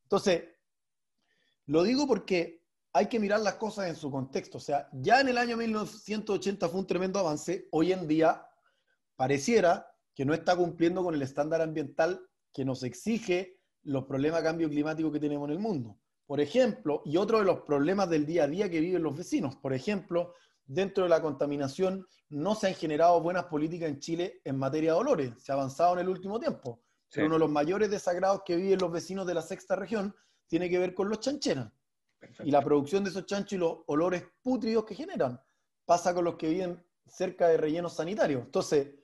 [0.05, 0.43] Entonces,
[1.65, 2.63] lo digo porque
[2.93, 4.57] hay que mirar las cosas en su contexto.
[4.57, 8.47] O sea, ya en el año 1980 fue un tremendo avance, hoy en día
[9.15, 12.21] pareciera que no está cumpliendo con el estándar ambiental
[12.53, 15.99] que nos exige los problemas de cambio climático que tenemos en el mundo.
[16.25, 19.55] Por ejemplo, y otro de los problemas del día a día que viven los vecinos,
[19.57, 20.33] por ejemplo,
[20.65, 24.99] dentro de la contaminación no se han generado buenas políticas en Chile en materia de
[24.99, 28.55] olores, se ha avanzado en el último tiempo, pero uno de los mayores desagrados que
[28.55, 30.15] viven los vecinos de la sexta región
[30.47, 31.71] tiene que ver con los chancheras
[32.43, 35.39] y la producción de esos chanchos y los olores pútridos que generan.
[35.85, 38.43] Pasa con los que viven cerca de rellenos sanitarios.
[38.43, 38.95] Entonces,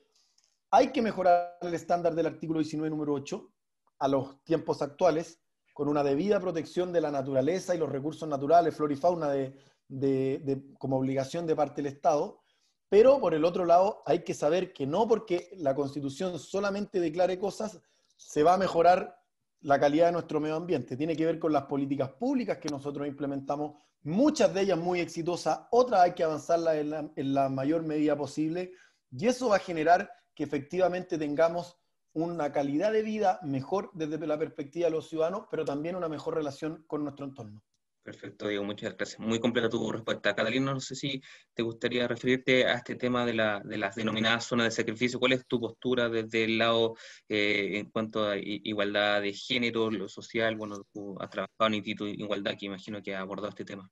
[0.72, 3.52] hay que mejorar el estándar del artículo 19, número 8,
[4.00, 5.40] a los tiempos actuales,
[5.74, 10.64] con una debida protección de la naturaleza y los recursos naturales, flora y fauna, de,
[10.80, 12.42] como obligación de parte del Estado.
[12.90, 17.38] Pero por el otro lado, hay que saber que no porque la Constitución solamente declare
[17.38, 17.80] cosas,
[18.28, 19.18] se va a mejorar
[19.62, 20.96] la calidad de nuestro medio ambiente.
[20.96, 25.62] Tiene que ver con las políticas públicas que nosotros implementamos, muchas de ellas muy exitosas,
[25.72, 28.74] otras hay que avanzarlas en la, en la mayor medida posible,
[29.12, 31.78] y eso va a generar que efectivamente tengamos
[32.14, 36.36] una calidad de vida mejor desde la perspectiva de los ciudadanos, pero también una mejor
[36.36, 37.64] relación con nuestro entorno.
[38.04, 39.20] Perfecto, Diego, muchas gracias.
[39.20, 40.34] Muy completa tu respuesta.
[40.34, 41.22] Catalina, no sé si
[41.54, 45.20] te gustaría referirte a este tema de, la, de las denominadas zonas de sacrificio.
[45.20, 46.96] ¿Cuál es tu postura desde el lado
[47.30, 50.56] eh, en cuanto a igualdad de género, lo social?
[50.56, 53.88] Bueno, tú has trabajado en Instituto Igualdad, que imagino que ha abordado este tema.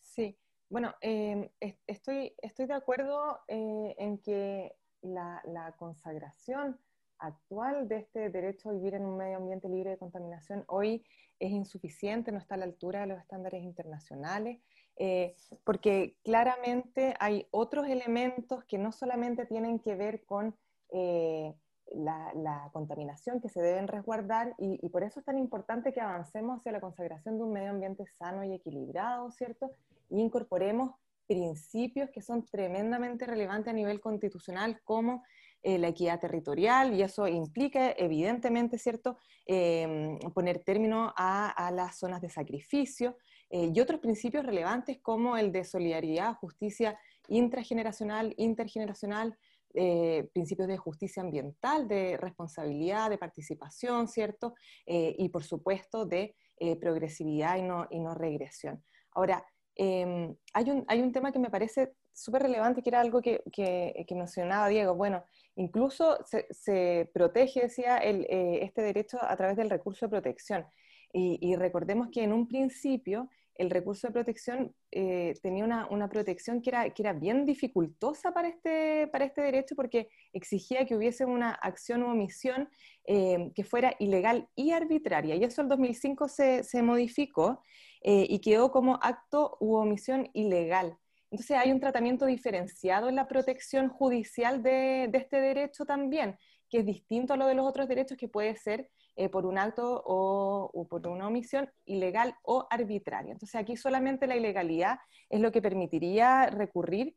[0.00, 0.36] Sí,
[0.68, 1.52] bueno, eh,
[1.86, 6.80] estoy, estoy de acuerdo eh, en que la, consagración
[7.22, 11.04] actual de este derecho a vivir en un medio ambiente libre de contaminación hoy
[11.38, 14.60] es insuficiente, no está a la altura de los estándares internacionales,
[14.96, 20.54] eh, porque claramente hay otros elementos que no solamente tienen que ver con
[20.90, 21.54] eh,
[21.94, 26.58] la, contaminación que se deben resguardar y, y, por eso es tan importante que avancemos
[26.58, 29.72] hacia la consagración de un medio ambiente sano y equilibrado, ¿cierto?
[30.08, 30.92] Y incorporemos
[31.26, 35.22] principios que son tremendamente relevantes a nivel constitucional, como
[35.64, 42.20] eh, la equidad territorial y eso implica evidentemente, ¿cierto?, em, poner término a, las zonas
[42.20, 43.16] de sacrificio
[43.48, 46.98] eh, y otros principios relevantes como el de solidaridad, justicia
[47.28, 49.38] intrageneracional, intergeneracional,
[49.74, 54.54] eh, principios de justicia ambiental, de responsabilidad, de participación, ¿cierto?
[54.84, 56.34] y por supuesto de
[56.80, 58.82] progresividad y no, y no regresión.
[59.12, 59.46] Ahora,
[59.76, 63.42] em, hay, un, hay un tema que me parece súper relevante, que era algo que,
[63.52, 64.94] que, mencionaba Diego.
[64.94, 65.24] Bueno,
[65.56, 70.66] incluso se, protege, decía, el, eh, este derecho a través del recurso de protección.
[71.14, 76.62] Y, recordemos que en un principio el recurso de protección eh, tenía una, una, protección
[76.62, 81.26] que era, que era bien dificultosa para este, para este derecho porque exigía que hubiese
[81.26, 82.70] una acción u omisión
[83.04, 85.36] eh, que fuera ilegal y arbitraria.
[85.36, 87.62] Y eso en 2005 se, se modificó
[88.04, 90.98] y quedó como acto u omisión ilegal.
[91.32, 96.36] Entonces hay un tratamiento diferenciado en la protección judicial de, este derecho también,
[96.68, 99.56] que es distinto a lo de los otros derechos que puede ser eh, por un
[99.56, 103.32] acto o, por una omisión ilegal o arbitraria.
[103.32, 104.98] Entonces aquí solamente la ilegalidad
[105.30, 107.16] es lo que permitiría recurrir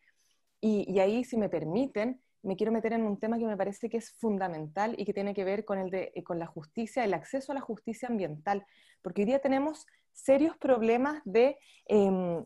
[0.62, 3.98] y, ahí, si me permiten, me quiero meter en un tema que me parece que
[3.98, 7.14] es fundamental y que tiene que ver con, el de, eh, con la justicia, el
[7.14, 8.66] acceso a la justicia ambiental,
[9.02, 11.58] porque hoy día tenemos serios problemas de...
[11.86, 12.46] Em,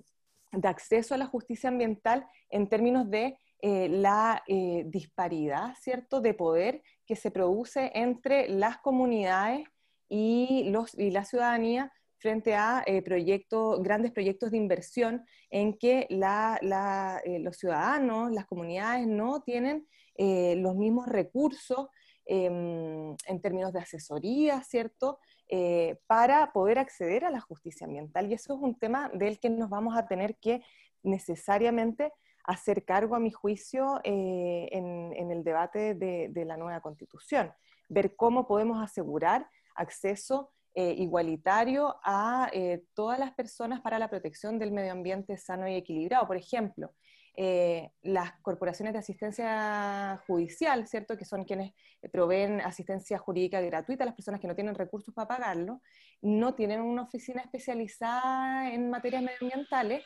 [0.52, 6.34] de acceso a la justicia ambiental en términos de eh, la eh, disparidad, ¿cierto?, de
[6.34, 9.68] poder que se produce entre las comunidades
[10.08, 16.08] y, los, y la ciudadanía frente a eh, proyectos, grandes proyectos de inversión en que
[16.10, 21.88] los ciudadanos, las comunidades no tienen los mismos recursos
[22.26, 25.20] em, en términos de asesoría, ¿cierto?
[25.52, 28.30] Eh, para poder acceder a la justicia ambiental.
[28.30, 30.62] Y eso es un tema del que nos vamos a tener que
[31.02, 37.52] necesariamente hacer cargo, a mi juicio, eh, en, el debate de, la nueva constitución.
[37.90, 42.52] Ver cómo podemos asegurar acceso eh, igualitario a
[42.94, 46.28] todas las personas para la protección del medio ambiente sano y equilibrado.
[46.28, 46.94] Por ejemplo,
[47.36, 51.18] eh, las corporaciones de asistencia judicial, ¿cierto?
[51.18, 51.74] Que son quienes
[52.12, 55.82] proveen asistencia jurídica gratuita a las personas que no tienen recursos para pagarlo,
[56.22, 60.04] no tienen una oficina especializada en materias medioambientales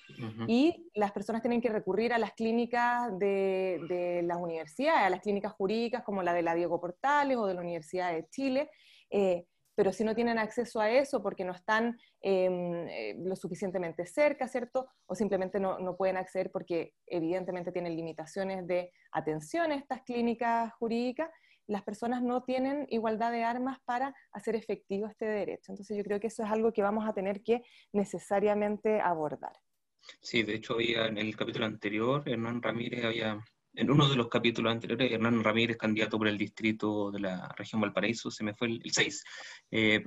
[0.47, 5.21] y las personas tienen que recurrir a las clínicas de, de, las universidades, a las
[5.21, 8.69] clínicas jurídicas como la de la Diego Portales o de la Universidad de Chile.
[9.09, 14.05] Eh, pero si no tienen acceso a eso porque no están em, eh, lo suficientemente
[14.05, 14.87] cerca, ¿cierto?
[15.05, 21.29] O simplemente no, pueden acceder porque evidentemente tienen limitaciones de atención a estas clínicas jurídicas,
[21.67, 25.71] las personas no tienen igualdad de armas para hacer efectivo este derecho.
[25.71, 29.53] Entonces yo creo que eso es algo que vamos a tener que necesariamente abordar.
[30.21, 33.41] Sí, de hecho, había en el capítulo anterior, Hernán Ramírez había
[33.75, 37.81] en uno de los capítulos anteriores, Hernán Ramírez, candidato por el distrito de la región
[37.81, 39.23] Valparaíso, se me fue el, 6,
[39.71, 40.03] eh,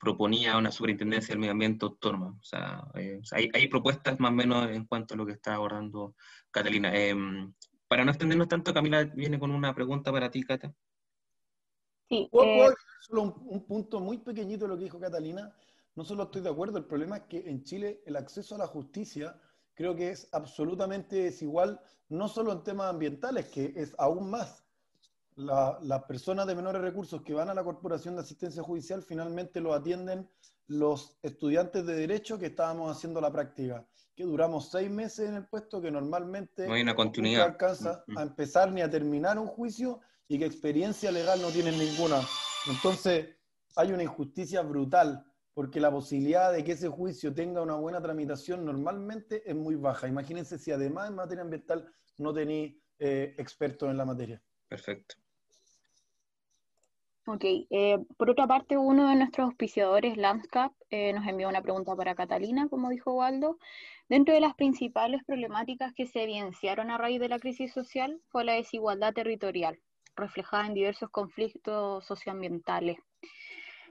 [0.00, 2.34] proponía una superintendencia del medio ambiente autónoma.
[2.40, 6.14] O sea, eh, hay, propuestas más o menos en cuanto a lo que está abordando
[6.50, 6.94] Catalina.
[6.94, 7.52] Em,
[7.86, 10.72] para no extendernos tanto, Camila viene con una pregunta para ti, Cata.
[12.08, 12.28] Sí.
[12.32, 12.68] Eh,
[13.00, 15.54] solo un, un, punto muy pequeñito de lo que dijo Catalina.
[15.94, 18.66] No solo estoy de acuerdo, el problema es que en Chile el acceso a la
[18.66, 19.38] justicia
[19.80, 24.62] creo que es absolutamente desigual, no solo en temas ambientales, que es aún más.
[25.36, 29.72] las personas de menores recursos que van a la Corporación de Asistencia Judicial finalmente lo
[29.72, 30.28] atienden
[30.66, 35.46] los estudiantes de Derecho que estábamos haciendo la práctica, que duramos seis meses en el
[35.46, 37.46] puesto, que normalmente no hay una continuidad.
[37.46, 42.20] alcanza a empezar ni a terminar un juicio y que experiencia legal no tienen ninguna.
[42.66, 43.34] Entonces,
[43.76, 45.24] hay una injusticia brutal
[45.60, 50.08] porque la posibilidad de que ese juicio tenga una buena tramitación normalmente es muy baja.
[50.08, 54.40] Imagínense si además en materia ambiental no tenéis eh, expertos en la materia.
[54.68, 55.16] Perfecto.
[57.26, 61.94] Ok, eh, por otra parte, uno de nuestros auspiciadores, Landscape, eh, nos envió una pregunta
[61.94, 63.58] para Catalina, como dijo Waldo.
[64.08, 68.46] Dentro de las principales problemáticas que se evidenciaron a raíz de la crisis social fue
[68.46, 69.78] la desigualdad territorial,
[70.16, 72.96] reflejada en diversos conflictos socioambientales.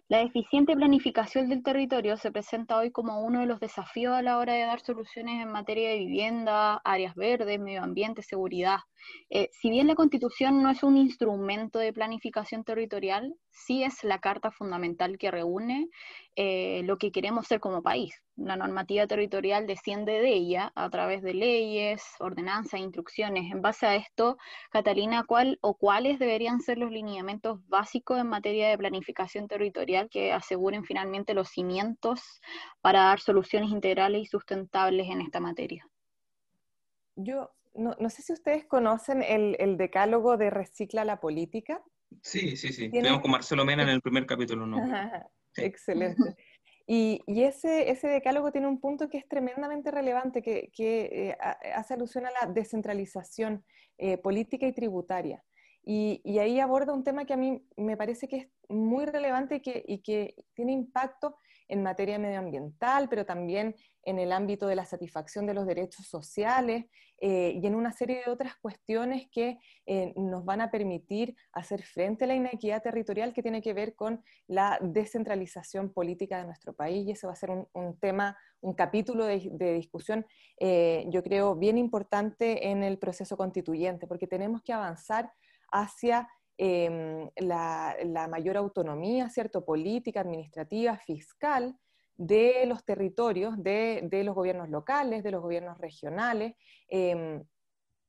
[0.10, 4.39] La deficiente planificación del territorio se presenta hoy como uno de los desafíos a la
[4.39, 8.80] hora de dar soluciones en materia de vivienda, áreas verdes, medio ambiente, seguridad.
[9.30, 14.20] Eh, si bien la Constitución no es un instrumento de planificación territorial, sí es la
[14.20, 15.90] carta fundamental que reúne
[16.36, 18.13] eh, lo que queremos ser como país.
[18.36, 23.52] La normativa territorial desciende de ella a través de leyes, ordenanzas, instrucciones.
[23.52, 24.38] En base a esto,
[24.71, 30.32] Catalina, ¿cuál o cuáles deberían ser los lineamientos básicos en materia de planificación territorial que
[30.32, 32.42] aseguren finalmente los cimientos
[32.82, 35.86] para dar soluciones integrales y sustentables en esta materia?
[37.19, 41.84] yo no, sé si ustedes conocen el, decálogo de Recicla la Política.
[42.22, 42.86] Sí, sí, sí.
[42.86, 44.78] Estuvimos con Marcelo Mena en el primer capítulo, ¿no?
[45.56, 46.36] Excelente.
[46.92, 51.38] Y, ese, ese, decálogo tiene un punto que es tremendamente relevante, que, que eh,
[51.76, 53.63] hace alusión a la descentralización
[54.00, 55.44] eh, política y tributaria.
[55.84, 59.58] Y, y, ahí aborda un tema que a mí me parece que es muy relevante
[59.58, 61.38] y que, y que tiene impacto
[61.70, 66.86] en materia medioambiental, pero también en el ámbito de la satisfacción de los derechos sociales
[67.22, 71.84] eh, y en una serie de otras cuestiones que eh, nos van a permitir hacer
[71.84, 76.74] frente a la inequidad territorial que tiene que ver con la descentralización política de nuestro
[76.74, 77.08] país.
[77.08, 80.26] Y ese va a ser un, tema, un capítulo de, discusión,
[80.60, 85.32] eh, yo creo, bien importante en el proceso constituyente, porque tenemos que avanzar
[85.72, 86.28] hacia
[86.62, 89.64] Em, la, mayor autonomía, ¿cierto?
[89.64, 91.74] Política, administrativa, fiscal
[92.18, 96.56] de los territorios, de, los gobiernos locales, de los gobiernos regionales.
[96.90, 97.46] Em,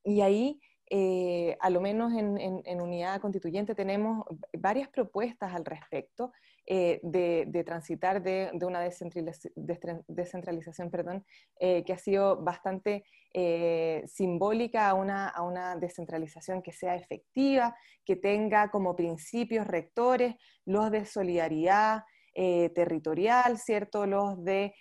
[0.03, 4.25] y ahí, eh, a lo menos en, unidad constituyente, tenemos
[4.59, 6.33] varias propuestas al respecto
[6.67, 11.25] eh, de, transitar de, una descentralización, perdón,
[11.59, 13.03] eh, que ha sido bastante
[13.35, 21.07] eh, simbólica a una, descentralización que sea efectiva, que tenga como principios rectores los de
[21.07, 24.07] solidaridad territorial, ¿cierto?
[24.07, 24.73] los de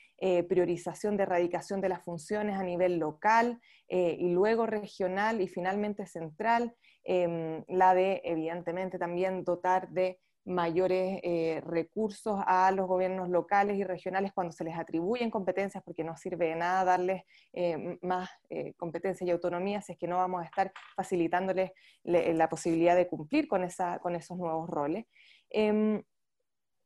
[0.47, 6.75] priorización de erradicación de las funciones a nivel local y luego regional y finalmente central,
[7.03, 10.19] em, la de evidentemente también dotar de
[10.49, 16.03] mayores eh, recursos a los gobiernos locales y regionales cuando se les atribuyen competencias, porque
[16.03, 17.23] no sirve de nada darles
[17.53, 21.71] eh, más eh, competencias y autonomía si es que no vamos a estar facilitándoles
[22.03, 25.05] la posibilidad de cumplir con, esa, con esos nuevos roles.
[25.51, 26.03] Em,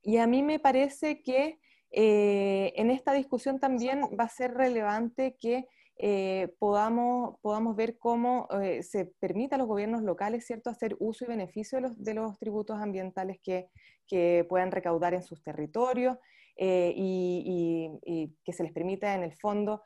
[0.02, 1.60] y a mí me parece que
[1.96, 5.68] en esta discusión también va a ser relevante que
[5.98, 10.72] eh, podamos, podamos ver cómo eh, se permite a los gobiernos locales ¿cierto?
[10.72, 13.70] hacer uso y beneficio de los, de los tributos ambientales que,
[14.08, 16.18] que, puedan recaudar en sus territorios
[16.56, 19.82] eh, y, que se les permita en el fondo,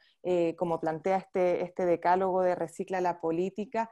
[0.58, 3.90] como plantea este, este decálogo de Recicla la Política,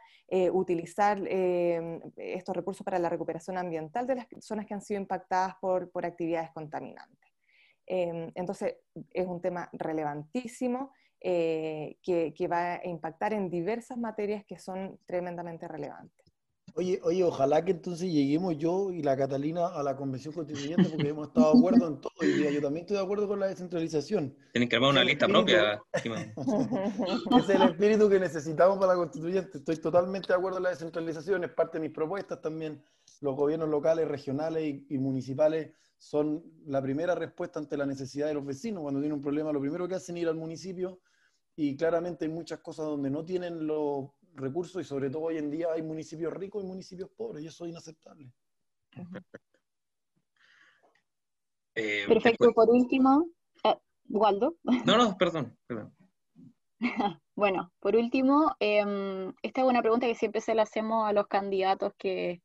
[0.52, 5.90] utilizar estos recursos para la recuperación ambiental de las zonas que han sido impactadas por,
[5.92, 7.32] por actividades contaminantes.
[7.88, 8.76] entonces,
[9.14, 10.92] es un tema relevantísimo.
[11.22, 16.24] Eh, que, va a impactar en diversas materias que son tremendamente relevantes.
[16.76, 21.08] Oye, oye, ojalá que entonces lleguemos yo y la Catalina a la Convención Constituyente porque
[21.08, 22.12] hemos estado de acuerdo en todo.
[22.22, 24.36] Y yo también estoy de acuerdo con la descentralización.
[24.52, 25.82] Tienen que armar una lista propia.
[25.94, 29.58] es el espíritu que necesitamos para la Constituyente.
[29.60, 32.84] Estoy totalmente de acuerdo en la descentralización, es parte de mis propuestas también.
[33.22, 38.46] Los gobiernos locales, regionales y municipales son la primera respuesta ante la necesidad de los
[38.46, 38.82] vecinos.
[38.82, 41.00] Cuando tienen un problema, lo primero que hacen es ir al municipio
[41.56, 45.50] y claramente hay muchas cosas donde no tienen los recursos y sobre todo hoy en
[45.50, 48.32] día hay municipios ricos y municipios pobres y eso es inaceptable.
[48.92, 49.60] Perfecto.
[51.76, 52.52] Eh, Perfecto.
[52.54, 53.28] Por último,
[53.64, 53.76] eh,
[54.10, 54.56] Waldo.
[54.64, 55.58] No, no, perdón.
[57.36, 61.28] bueno, por último, em, esta es una pregunta que siempre se la hacemos a los
[61.28, 62.42] candidatos que,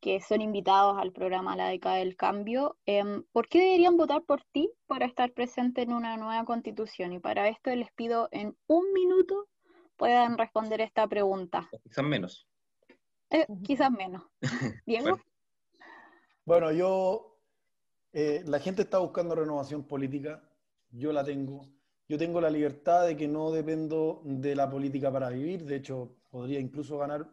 [0.00, 4.42] que son invitados al programa La década del cambio, em, ¿por qué deberían votar por
[4.52, 7.12] ti para estar presente en una nueva constitución?
[7.12, 9.48] Y para esto les pido en un minuto
[10.00, 11.68] puedan responder esta pregunta.
[11.82, 12.48] quizás menos.
[13.28, 14.24] Eh, quizás menos.
[14.86, 15.20] Diego.
[16.46, 16.72] bueno.
[16.72, 17.38] yo,
[18.14, 20.42] eh, la gente está buscando renovación política,
[20.90, 21.68] yo la tengo.
[22.08, 26.16] Yo tengo la libertad de que no dependo de la política para vivir, de hecho
[26.30, 27.28] podría incluso ganar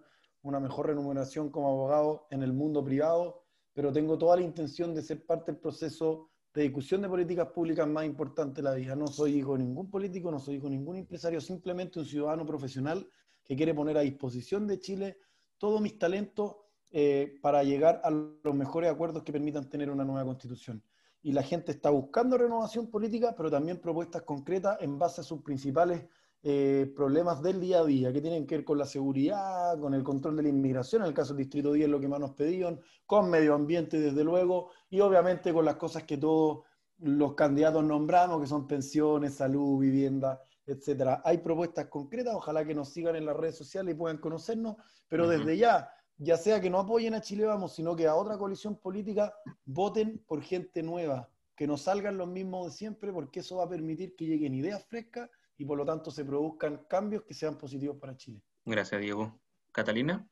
[0.47, 3.43] una mejor remuneración como abogado en el mundo privado,
[3.73, 7.87] pero tengo toda la intención de ser parte del proceso de discusión de políticas públicas
[7.87, 8.95] más importante de la vida.
[8.95, 12.45] No soy hijo de ningún político, no soy hijo de ningún empresario, simplemente un ciudadano
[12.45, 13.07] profesional
[13.43, 15.17] que quiere poner a disposición de Chile
[15.57, 16.55] todos mis talentos
[16.91, 20.81] eh, para llegar a los mejores acuerdos que permitan tener una nueva constitución.
[21.21, 25.41] Y la gente está buscando renovación política, pero también propuestas concretas en base a sus
[25.41, 26.05] principales
[26.43, 30.03] eh, problemas del día a día que tienen que ver con la seguridad, con el
[30.03, 32.79] control de la inmigración, en el caso del Distrito 10 lo que más nos pedían,
[33.05, 36.59] con medio ambiente desde luego, y obviamente con las cosas que todos
[36.99, 41.21] los candidatos nombramos, que son pensiones, salud, vivienda, etcétera.
[41.25, 44.75] Hay propuestas concretas, ojalá que nos sigan en las redes sociales y puedan conocernos,
[45.07, 48.37] pero desde ya, ya sea que no apoyen a Chile Vamos, sino que a otra
[48.37, 49.33] coalición política,
[49.65, 53.69] voten por gente nueva, que no salgan los mismos de siempre, porque eso va a
[53.69, 57.97] permitir que lleguen ideas frescas y por lo tanto se produzcan cambios que sean positivos
[57.97, 58.41] para Chile.
[58.65, 59.39] Gracias, Diego.
[59.71, 60.27] Catalina.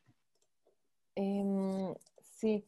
[1.16, 2.66] Em, sí,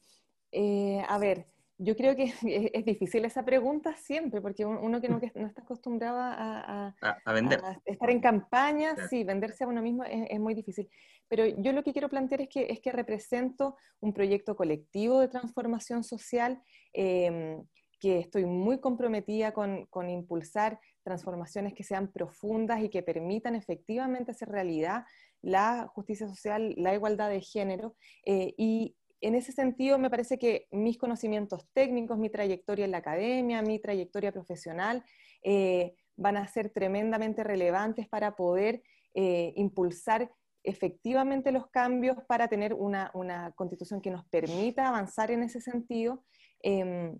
[0.51, 1.47] eh, a ver,
[1.79, 2.23] Yo creo que
[2.73, 7.61] es, difícil esa pregunta siempre, porque uno que no, está acostumbrado a, a, vender.
[7.85, 10.89] estar en campaña, sí, venderse a uno mismo es, muy difícil.
[11.27, 15.27] Pero yo lo que quiero plantear es que, es que represento un proyecto colectivo de
[15.27, 17.63] transformación social, em,
[17.99, 24.31] que estoy muy comprometida con, con, impulsar transformaciones que sean profundas y que permitan efectivamente
[24.31, 25.05] hacer realidad
[25.41, 27.95] la justicia social, la igualdad de género.
[28.25, 32.97] Eh, y en ese sentido, me parece que mis conocimientos técnicos, mi trayectoria en la
[32.97, 35.05] academia, mi trayectoria profesional,
[35.43, 38.83] eh, van a ser tremendamente relevantes para poder
[39.13, 40.29] eh, impulsar
[40.61, 43.09] efectivamente los cambios para tener una,
[43.55, 46.25] constitución que nos permita avanzar en ese sentido.
[46.61, 47.17] Em,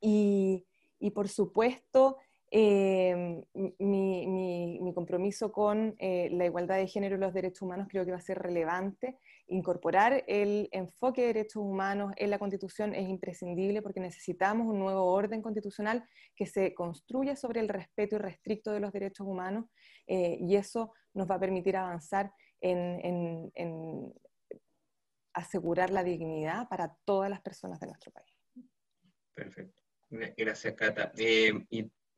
[0.00, 2.18] y, por supuesto,
[2.50, 3.42] em,
[3.78, 8.16] mi, compromiso con eh, la igualdad de género y los derechos humanos creo que va
[8.16, 9.18] a ser relevante
[9.48, 15.04] incorporar el enfoque de derechos humanos en la Constitución es imprescindible porque necesitamos un nuevo
[15.04, 19.66] orden constitucional que se construya sobre el respeto irrestricto de los derechos humanos
[20.06, 23.52] eh, y eso nos va a permitir avanzar en,
[25.34, 28.34] asegurar la dignidad para todas las personas de nuestro país.
[29.34, 29.82] Perfecto.
[30.08, 31.12] Gracias, Cata.
[31.18, 31.52] Eh,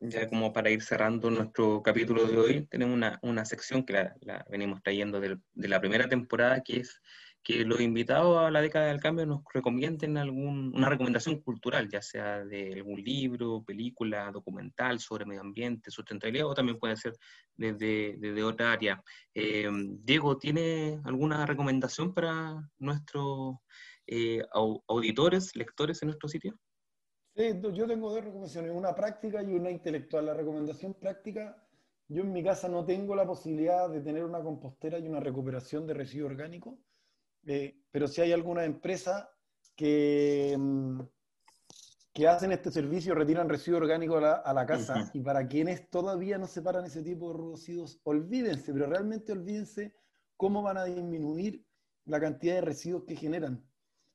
[0.01, 4.47] ya como para ir cerrando nuestro capítulo de hoy, tenemos una, una sección que la,
[4.51, 7.01] venimos trayendo de, de, la primera temporada, que es
[7.43, 12.03] que los invitados a la década del cambio nos recomienden algún, una recomendación cultural, ya
[12.03, 17.15] sea de algún libro, película, documental sobre medio ambiente, sustentabilidad, o también puede ser
[17.57, 19.03] desde, desde otra área.
[19.35, 19.69] Eh,
[20.03, 23.57] Diego, ¿tiene alguna recomendación para nuestros
[24.07, 24.43] eh,
[24.87, 26.59] auditores, lectores en nuestro sitio?
[27.39, 30.27] Yo tengo dos recomendaciones, una práctica y una intelectual.
[30.27, 31.57] La recomendación práctica,
[32.09, 35.87] yo en mi casa no tengo la posibilidad de tener una compostera y una recuperación
[35.87, 36.75] de residuos orgánicos,
[37.47, 39.31] eh, pero si hay alguna empresa
[39.77, 41.01] que, mm,
[42.13, 46.49] que hacen este servicio, retiran residuos orgánicos a la, casa, y para quienes todavía no
[46.49, 49.95] separan ese tipo de residuos, olvídense, pero realmente olvídense
[50.37, 51.65] cómo van a disminuir
[52.07, 53.68] la cantidad de residuos que generan.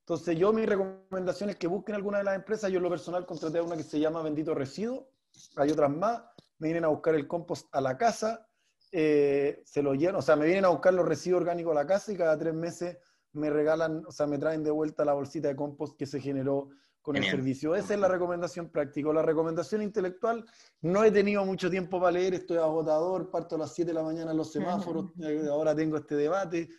[0.03, 2.69] Entonces yo mi recomendación es que busquen alguna de las empresas.
[2.69, 5.07] Yo en lo personal contraté a una que se llama Bendito Residuo.
[5.55, 6.21] Hay otras más.
[6.59, 8.45] Me vienen a buscar el compost a la casa.
[8.91, 11.87] Eh, se lo llevan, o sea, me vienen a buscar los residuos orgánicos a la
[11.87, 12.97] casa y cada tres meses
[13.31, 16.69] me regalan, o sea, me traen de vuelta la bolsita de compost que se generó
[17.01, 17.75] con el servicio.
[17.75, 19.11] Esa es la recomendación práctica.
[19.11, 20.45] La recomendación intelectual,
[20.81, 24.03] no he tenido mucho tiempo para leer, estoy agotador, parto a las 7 de la
[24.03, 26.69] mañana en los semáforos, eh, ahora tengo este debate.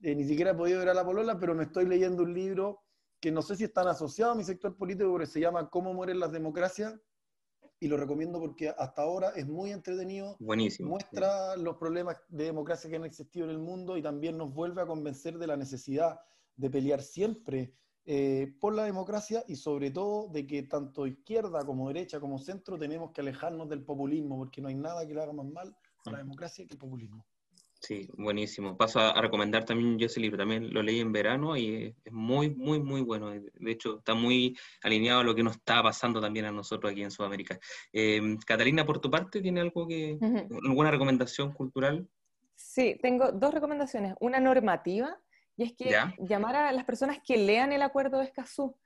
[0.00, 2.82] Eh, ni siquiera he podido ver a la polola, pero me estoy leyendo un libro
[3.20, 6.20] que no sé si están asociado a mi sector político, pero se llama Cómo mueren
[6.20, 6.94] las democracias,
[7.80, 10.36] y lo recomiendo porque hasta ahora es muy entretenido.
[10.40, 10.90] Buenísimo.
[10.90, 14.82] Muestra los problemas de democracia que han existido en el mundo y también nos vuelve
[14.82, 16.18] a convencer de la necesidad
[16.56, 17.74] de pelear siempre
[18.04, 22.78] eh, por la democracia y sobre todo de que tanto izquierda como derecha como centro
[22.78, 25.76] tenemos que alejarnos del populismo porque no hay nada que le haga más mal
[26.06, 27.24] a la democracia que el populismo.
[27.80, 28.76] Sí, buenísimo.
[28.76, 30.36] Paso a, recomendar también yo ese libro.
[30.36, 33.30] También lo leí en verano y es muy, muy, muy bueno.
[33.30, 37.02] De hecho, está muy alineado a lo que nos está pasando también a nosotros aquí
[37.02, 37.58] en Sudamérica.
[37.92, 40.18] Eh, Catalina, por tu parte, ¿tiene algo que,
[40.66, 42.08] alguna recomendación cultural?
[42.56, 44.14] Sí, tengo dos recomendaciones.
[44.18, 45.16] Una normativa,
[45.56, 48.76] y es que llamar a las personas que lean el acuerdo de Escazú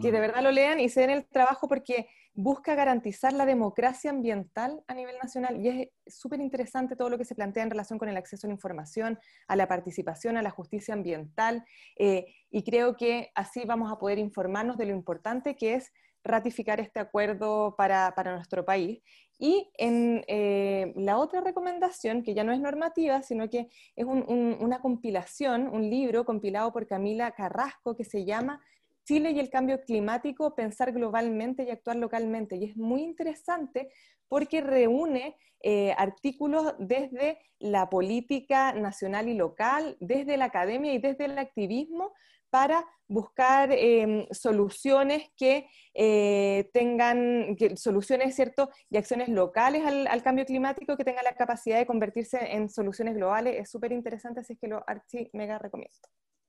[0.00, 0.20] que de mm.
[0.22, 4.94] verdad lo lean y se den el trabajo porque busca garantizar la democracia ambiental a
[4.94, 8.16] nivel nacional y es súper interesante todo lo que se plantea en relación con el
[8.16, 9.18] acceso a la información,
[9.48, 11.64] a la participación, a la justicia ambiental
[11.98, 15.92] eh, y creo que así vamos a poder informarnos de lo importante que es
[16.24, 19.00] ratificar este acuerdo para, para nuestro país.
[19.38, 24.80] Y en eh, la otra recomendación, que ya no es normativa, sino que es una
[24.80, 28.60] compilación, un libro compilado por Camila Carrasco que se llama
[29.06, 32.56] Chile y el cambio climático, pensar globalmente y actuar localmente.
[32.56, 33.88] Y es muy interesante
[34.28, 41.26] porque reúne eh, artículos desde la política nacional y local, desde la academia y desde
[41.26, 42.12] el activismo
[42.50, 48.70] para buscar em, soluciones que eh, tengan, soluciones, ¿cierto?
[48.90, 53.56] Y acciones locales al, cambio climático que tengan la capacidad de convertirse en soluciones globales.
[53.60, 55.96] Es súper interesante, así es que lo archi mega recomiendo.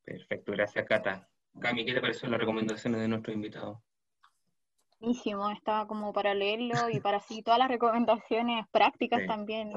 [0.03, 1.28] Perfecto, gracias Cata.
[1.60, 3.84] Cami, ¿qué te pareció las recomendaciones de nuestro invitado?
[4.99, 9.72] Buenísimo, estaba como para leerlo y para así todas las recomendaciones prácticas también.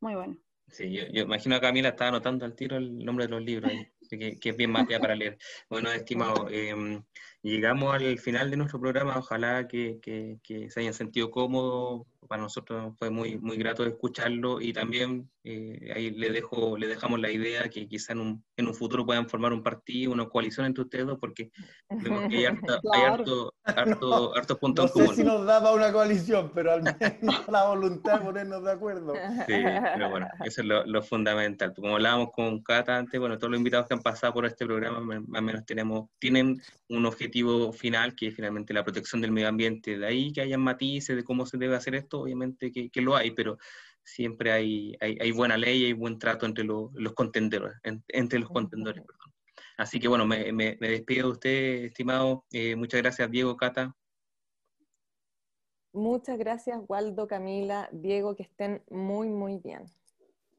[0.00, 0.36] muy bueno.
[0.68, 3.72] Sí, yo, imagino a Camila estaba anotando al tiro el nombre de los libros,
[4.10, 5.38] que, es bien materia para leer.
[5.70, 6.48] Bueno, estimado,
[7.42, 9.98] llegamos al final de nuestro programa, ojalá que,
[10.42, 16.10] se hayan sentido cómodos para nosotros fue muy, muy grato escucharlo y también eh, ahí
[16.10, 19.52] le, dejo, le dejamos la idea que quizá en un, en un futuro puedan formar
[19.52, 21.50] un partido, una coalición entre ustedes dos, porque
[21.88, 22.44] vemos que hay,
[23.06, 26.98] harto, harto, hartos puntos no sé si nos daba una coalición, pero al menos
[27.48, 29.14] la voluntad de ponernos de acuerdo.
[29.46, 29.54] Sí,
[29.94, 31.72] pero bueno, eso es lo, lo, fundamental.
[31.74, 35.00] Como hablábamos con Cata antes, bueno, todos los invitados que han pasado por este programa,
[35.00, 36.60] más o menos tenemos, tienen
[36.90, 37.27] un objetivo
[37.72, 39.98] final, que es finalmente la protección del medio ambiente.
[39.98, 43.16] De ahí que hayan matices de cómo se debe hacer esto, obviamente que, que lo
[43.16, 43.58] hay, pero
[44.04, 47.74] siempre hay, hay, buena ley y hay buen trato entre los, los contendores,
[48.08, 49.04] entre los contendores.
[49.76, 52.44] Así que bueno, me, me, despido de usted, estimado.
[52.50, 53.94] Eh, muchas gracias, Diego, Cata.
[55.92, 59.84] Muchas gracias, Waldo, Camila, Diego, que estén muy, muy bien.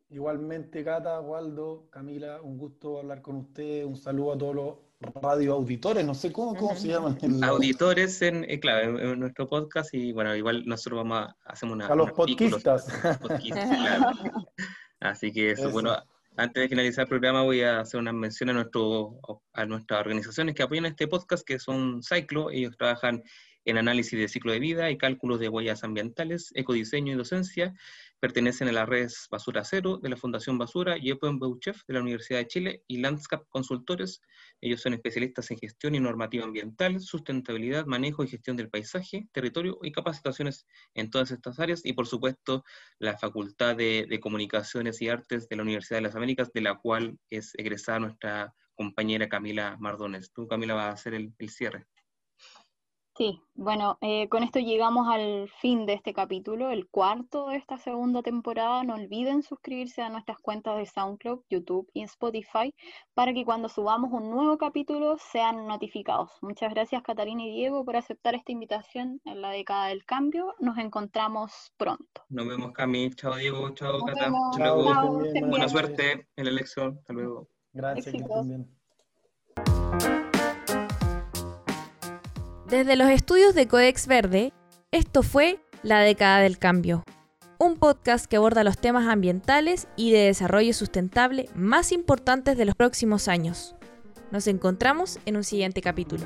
[0.09, 3.85] Igualmente, Cata, Waldo, Camila, un gusto hablar con usted.
[3.85, 7.17] Un saludo a todos los radio auditores, no sé cómo, cómo se llaman.
[7.43, 11.87] Auditores en, eh, claro, en, nuestro podcast y bueno, igual nosotros vamos a hacer una...
[11.87, 12.87] A los podquistas.
[14.99, 15.95] Así que eso, bueno,
[16.35, 19.19] antes de finalizar el programa voy a hacer una mención a, nuestro,
[19.53, 23.23] a nuestras organizaciones que apoyan este podcast, que son Cyclo, ellos trabajan
[23.65, 27.73] en análisis de ciclo de vida y cálculos de huellas ambientales, ecodiseño y docencia,
[28.19, 32.01] pertenecen a las redes Basura Cero de la Fundación Basura y Open Bouchef de la
[32.01, 34.21] Universidad de Chile y Landscape Consultores.
[34.61, 39.79] Ellos son especialistas en gestión y normativa ambiental, sustentabilidad, manejo y gestión del paisaje, territorio
[39.81, 41.85] y capacitaciones en todas estas áreas.
[41.85, 42.63] Y por supuesto,
[42.99, 47.17] la Facultad de, Comunicaciones y Artes de la Universidad de las Américas, de la cual
[47.29, 50.31] es egresada nuestra compañera Camila Mardones.
[50.33, 51.85] Tú, Camila, vas a hacer el cierre.
[53.19, 57.77] Sí, bueno, eh, con esto llegamos al fin de este capítulo, el cuarto de esta
[57.77, 58.81] segunda temporada.
[58.85, 62.73] No olviden suscribirse a nuestras cuentas de SoundCloud, YouTube y Spotify
[63.13, 66.31] para que cuando subamos un nuevo capítulo sean notificados.
[66.41, 70.55] Muchas gracias Catalina y Diego por aceptar esta invitación en la década del cambio.
[70.59, 72.23] Nos encontramos pronto.
[72.29, 74.31] Nos vemos Cami, chao Diego, chao Cata.
[75.45, 76.99] Buena suerte en la elección.
[77.01, 77.49] Hasta luego.
[77.73, 78.69] Gracias, también.
[82.69, 84.53] Desde los estudios de Codex Verde,
[84.91, 87.03] esto fue La década del cambio,
[87.57, 92.75] un podcast que aborda los temas ambientales y de desarrollo sustentable más importantes de los
[92.75, 93.75] próximos años.
[94.29, 96.25] Nos encontramos en un siguiente capítulo.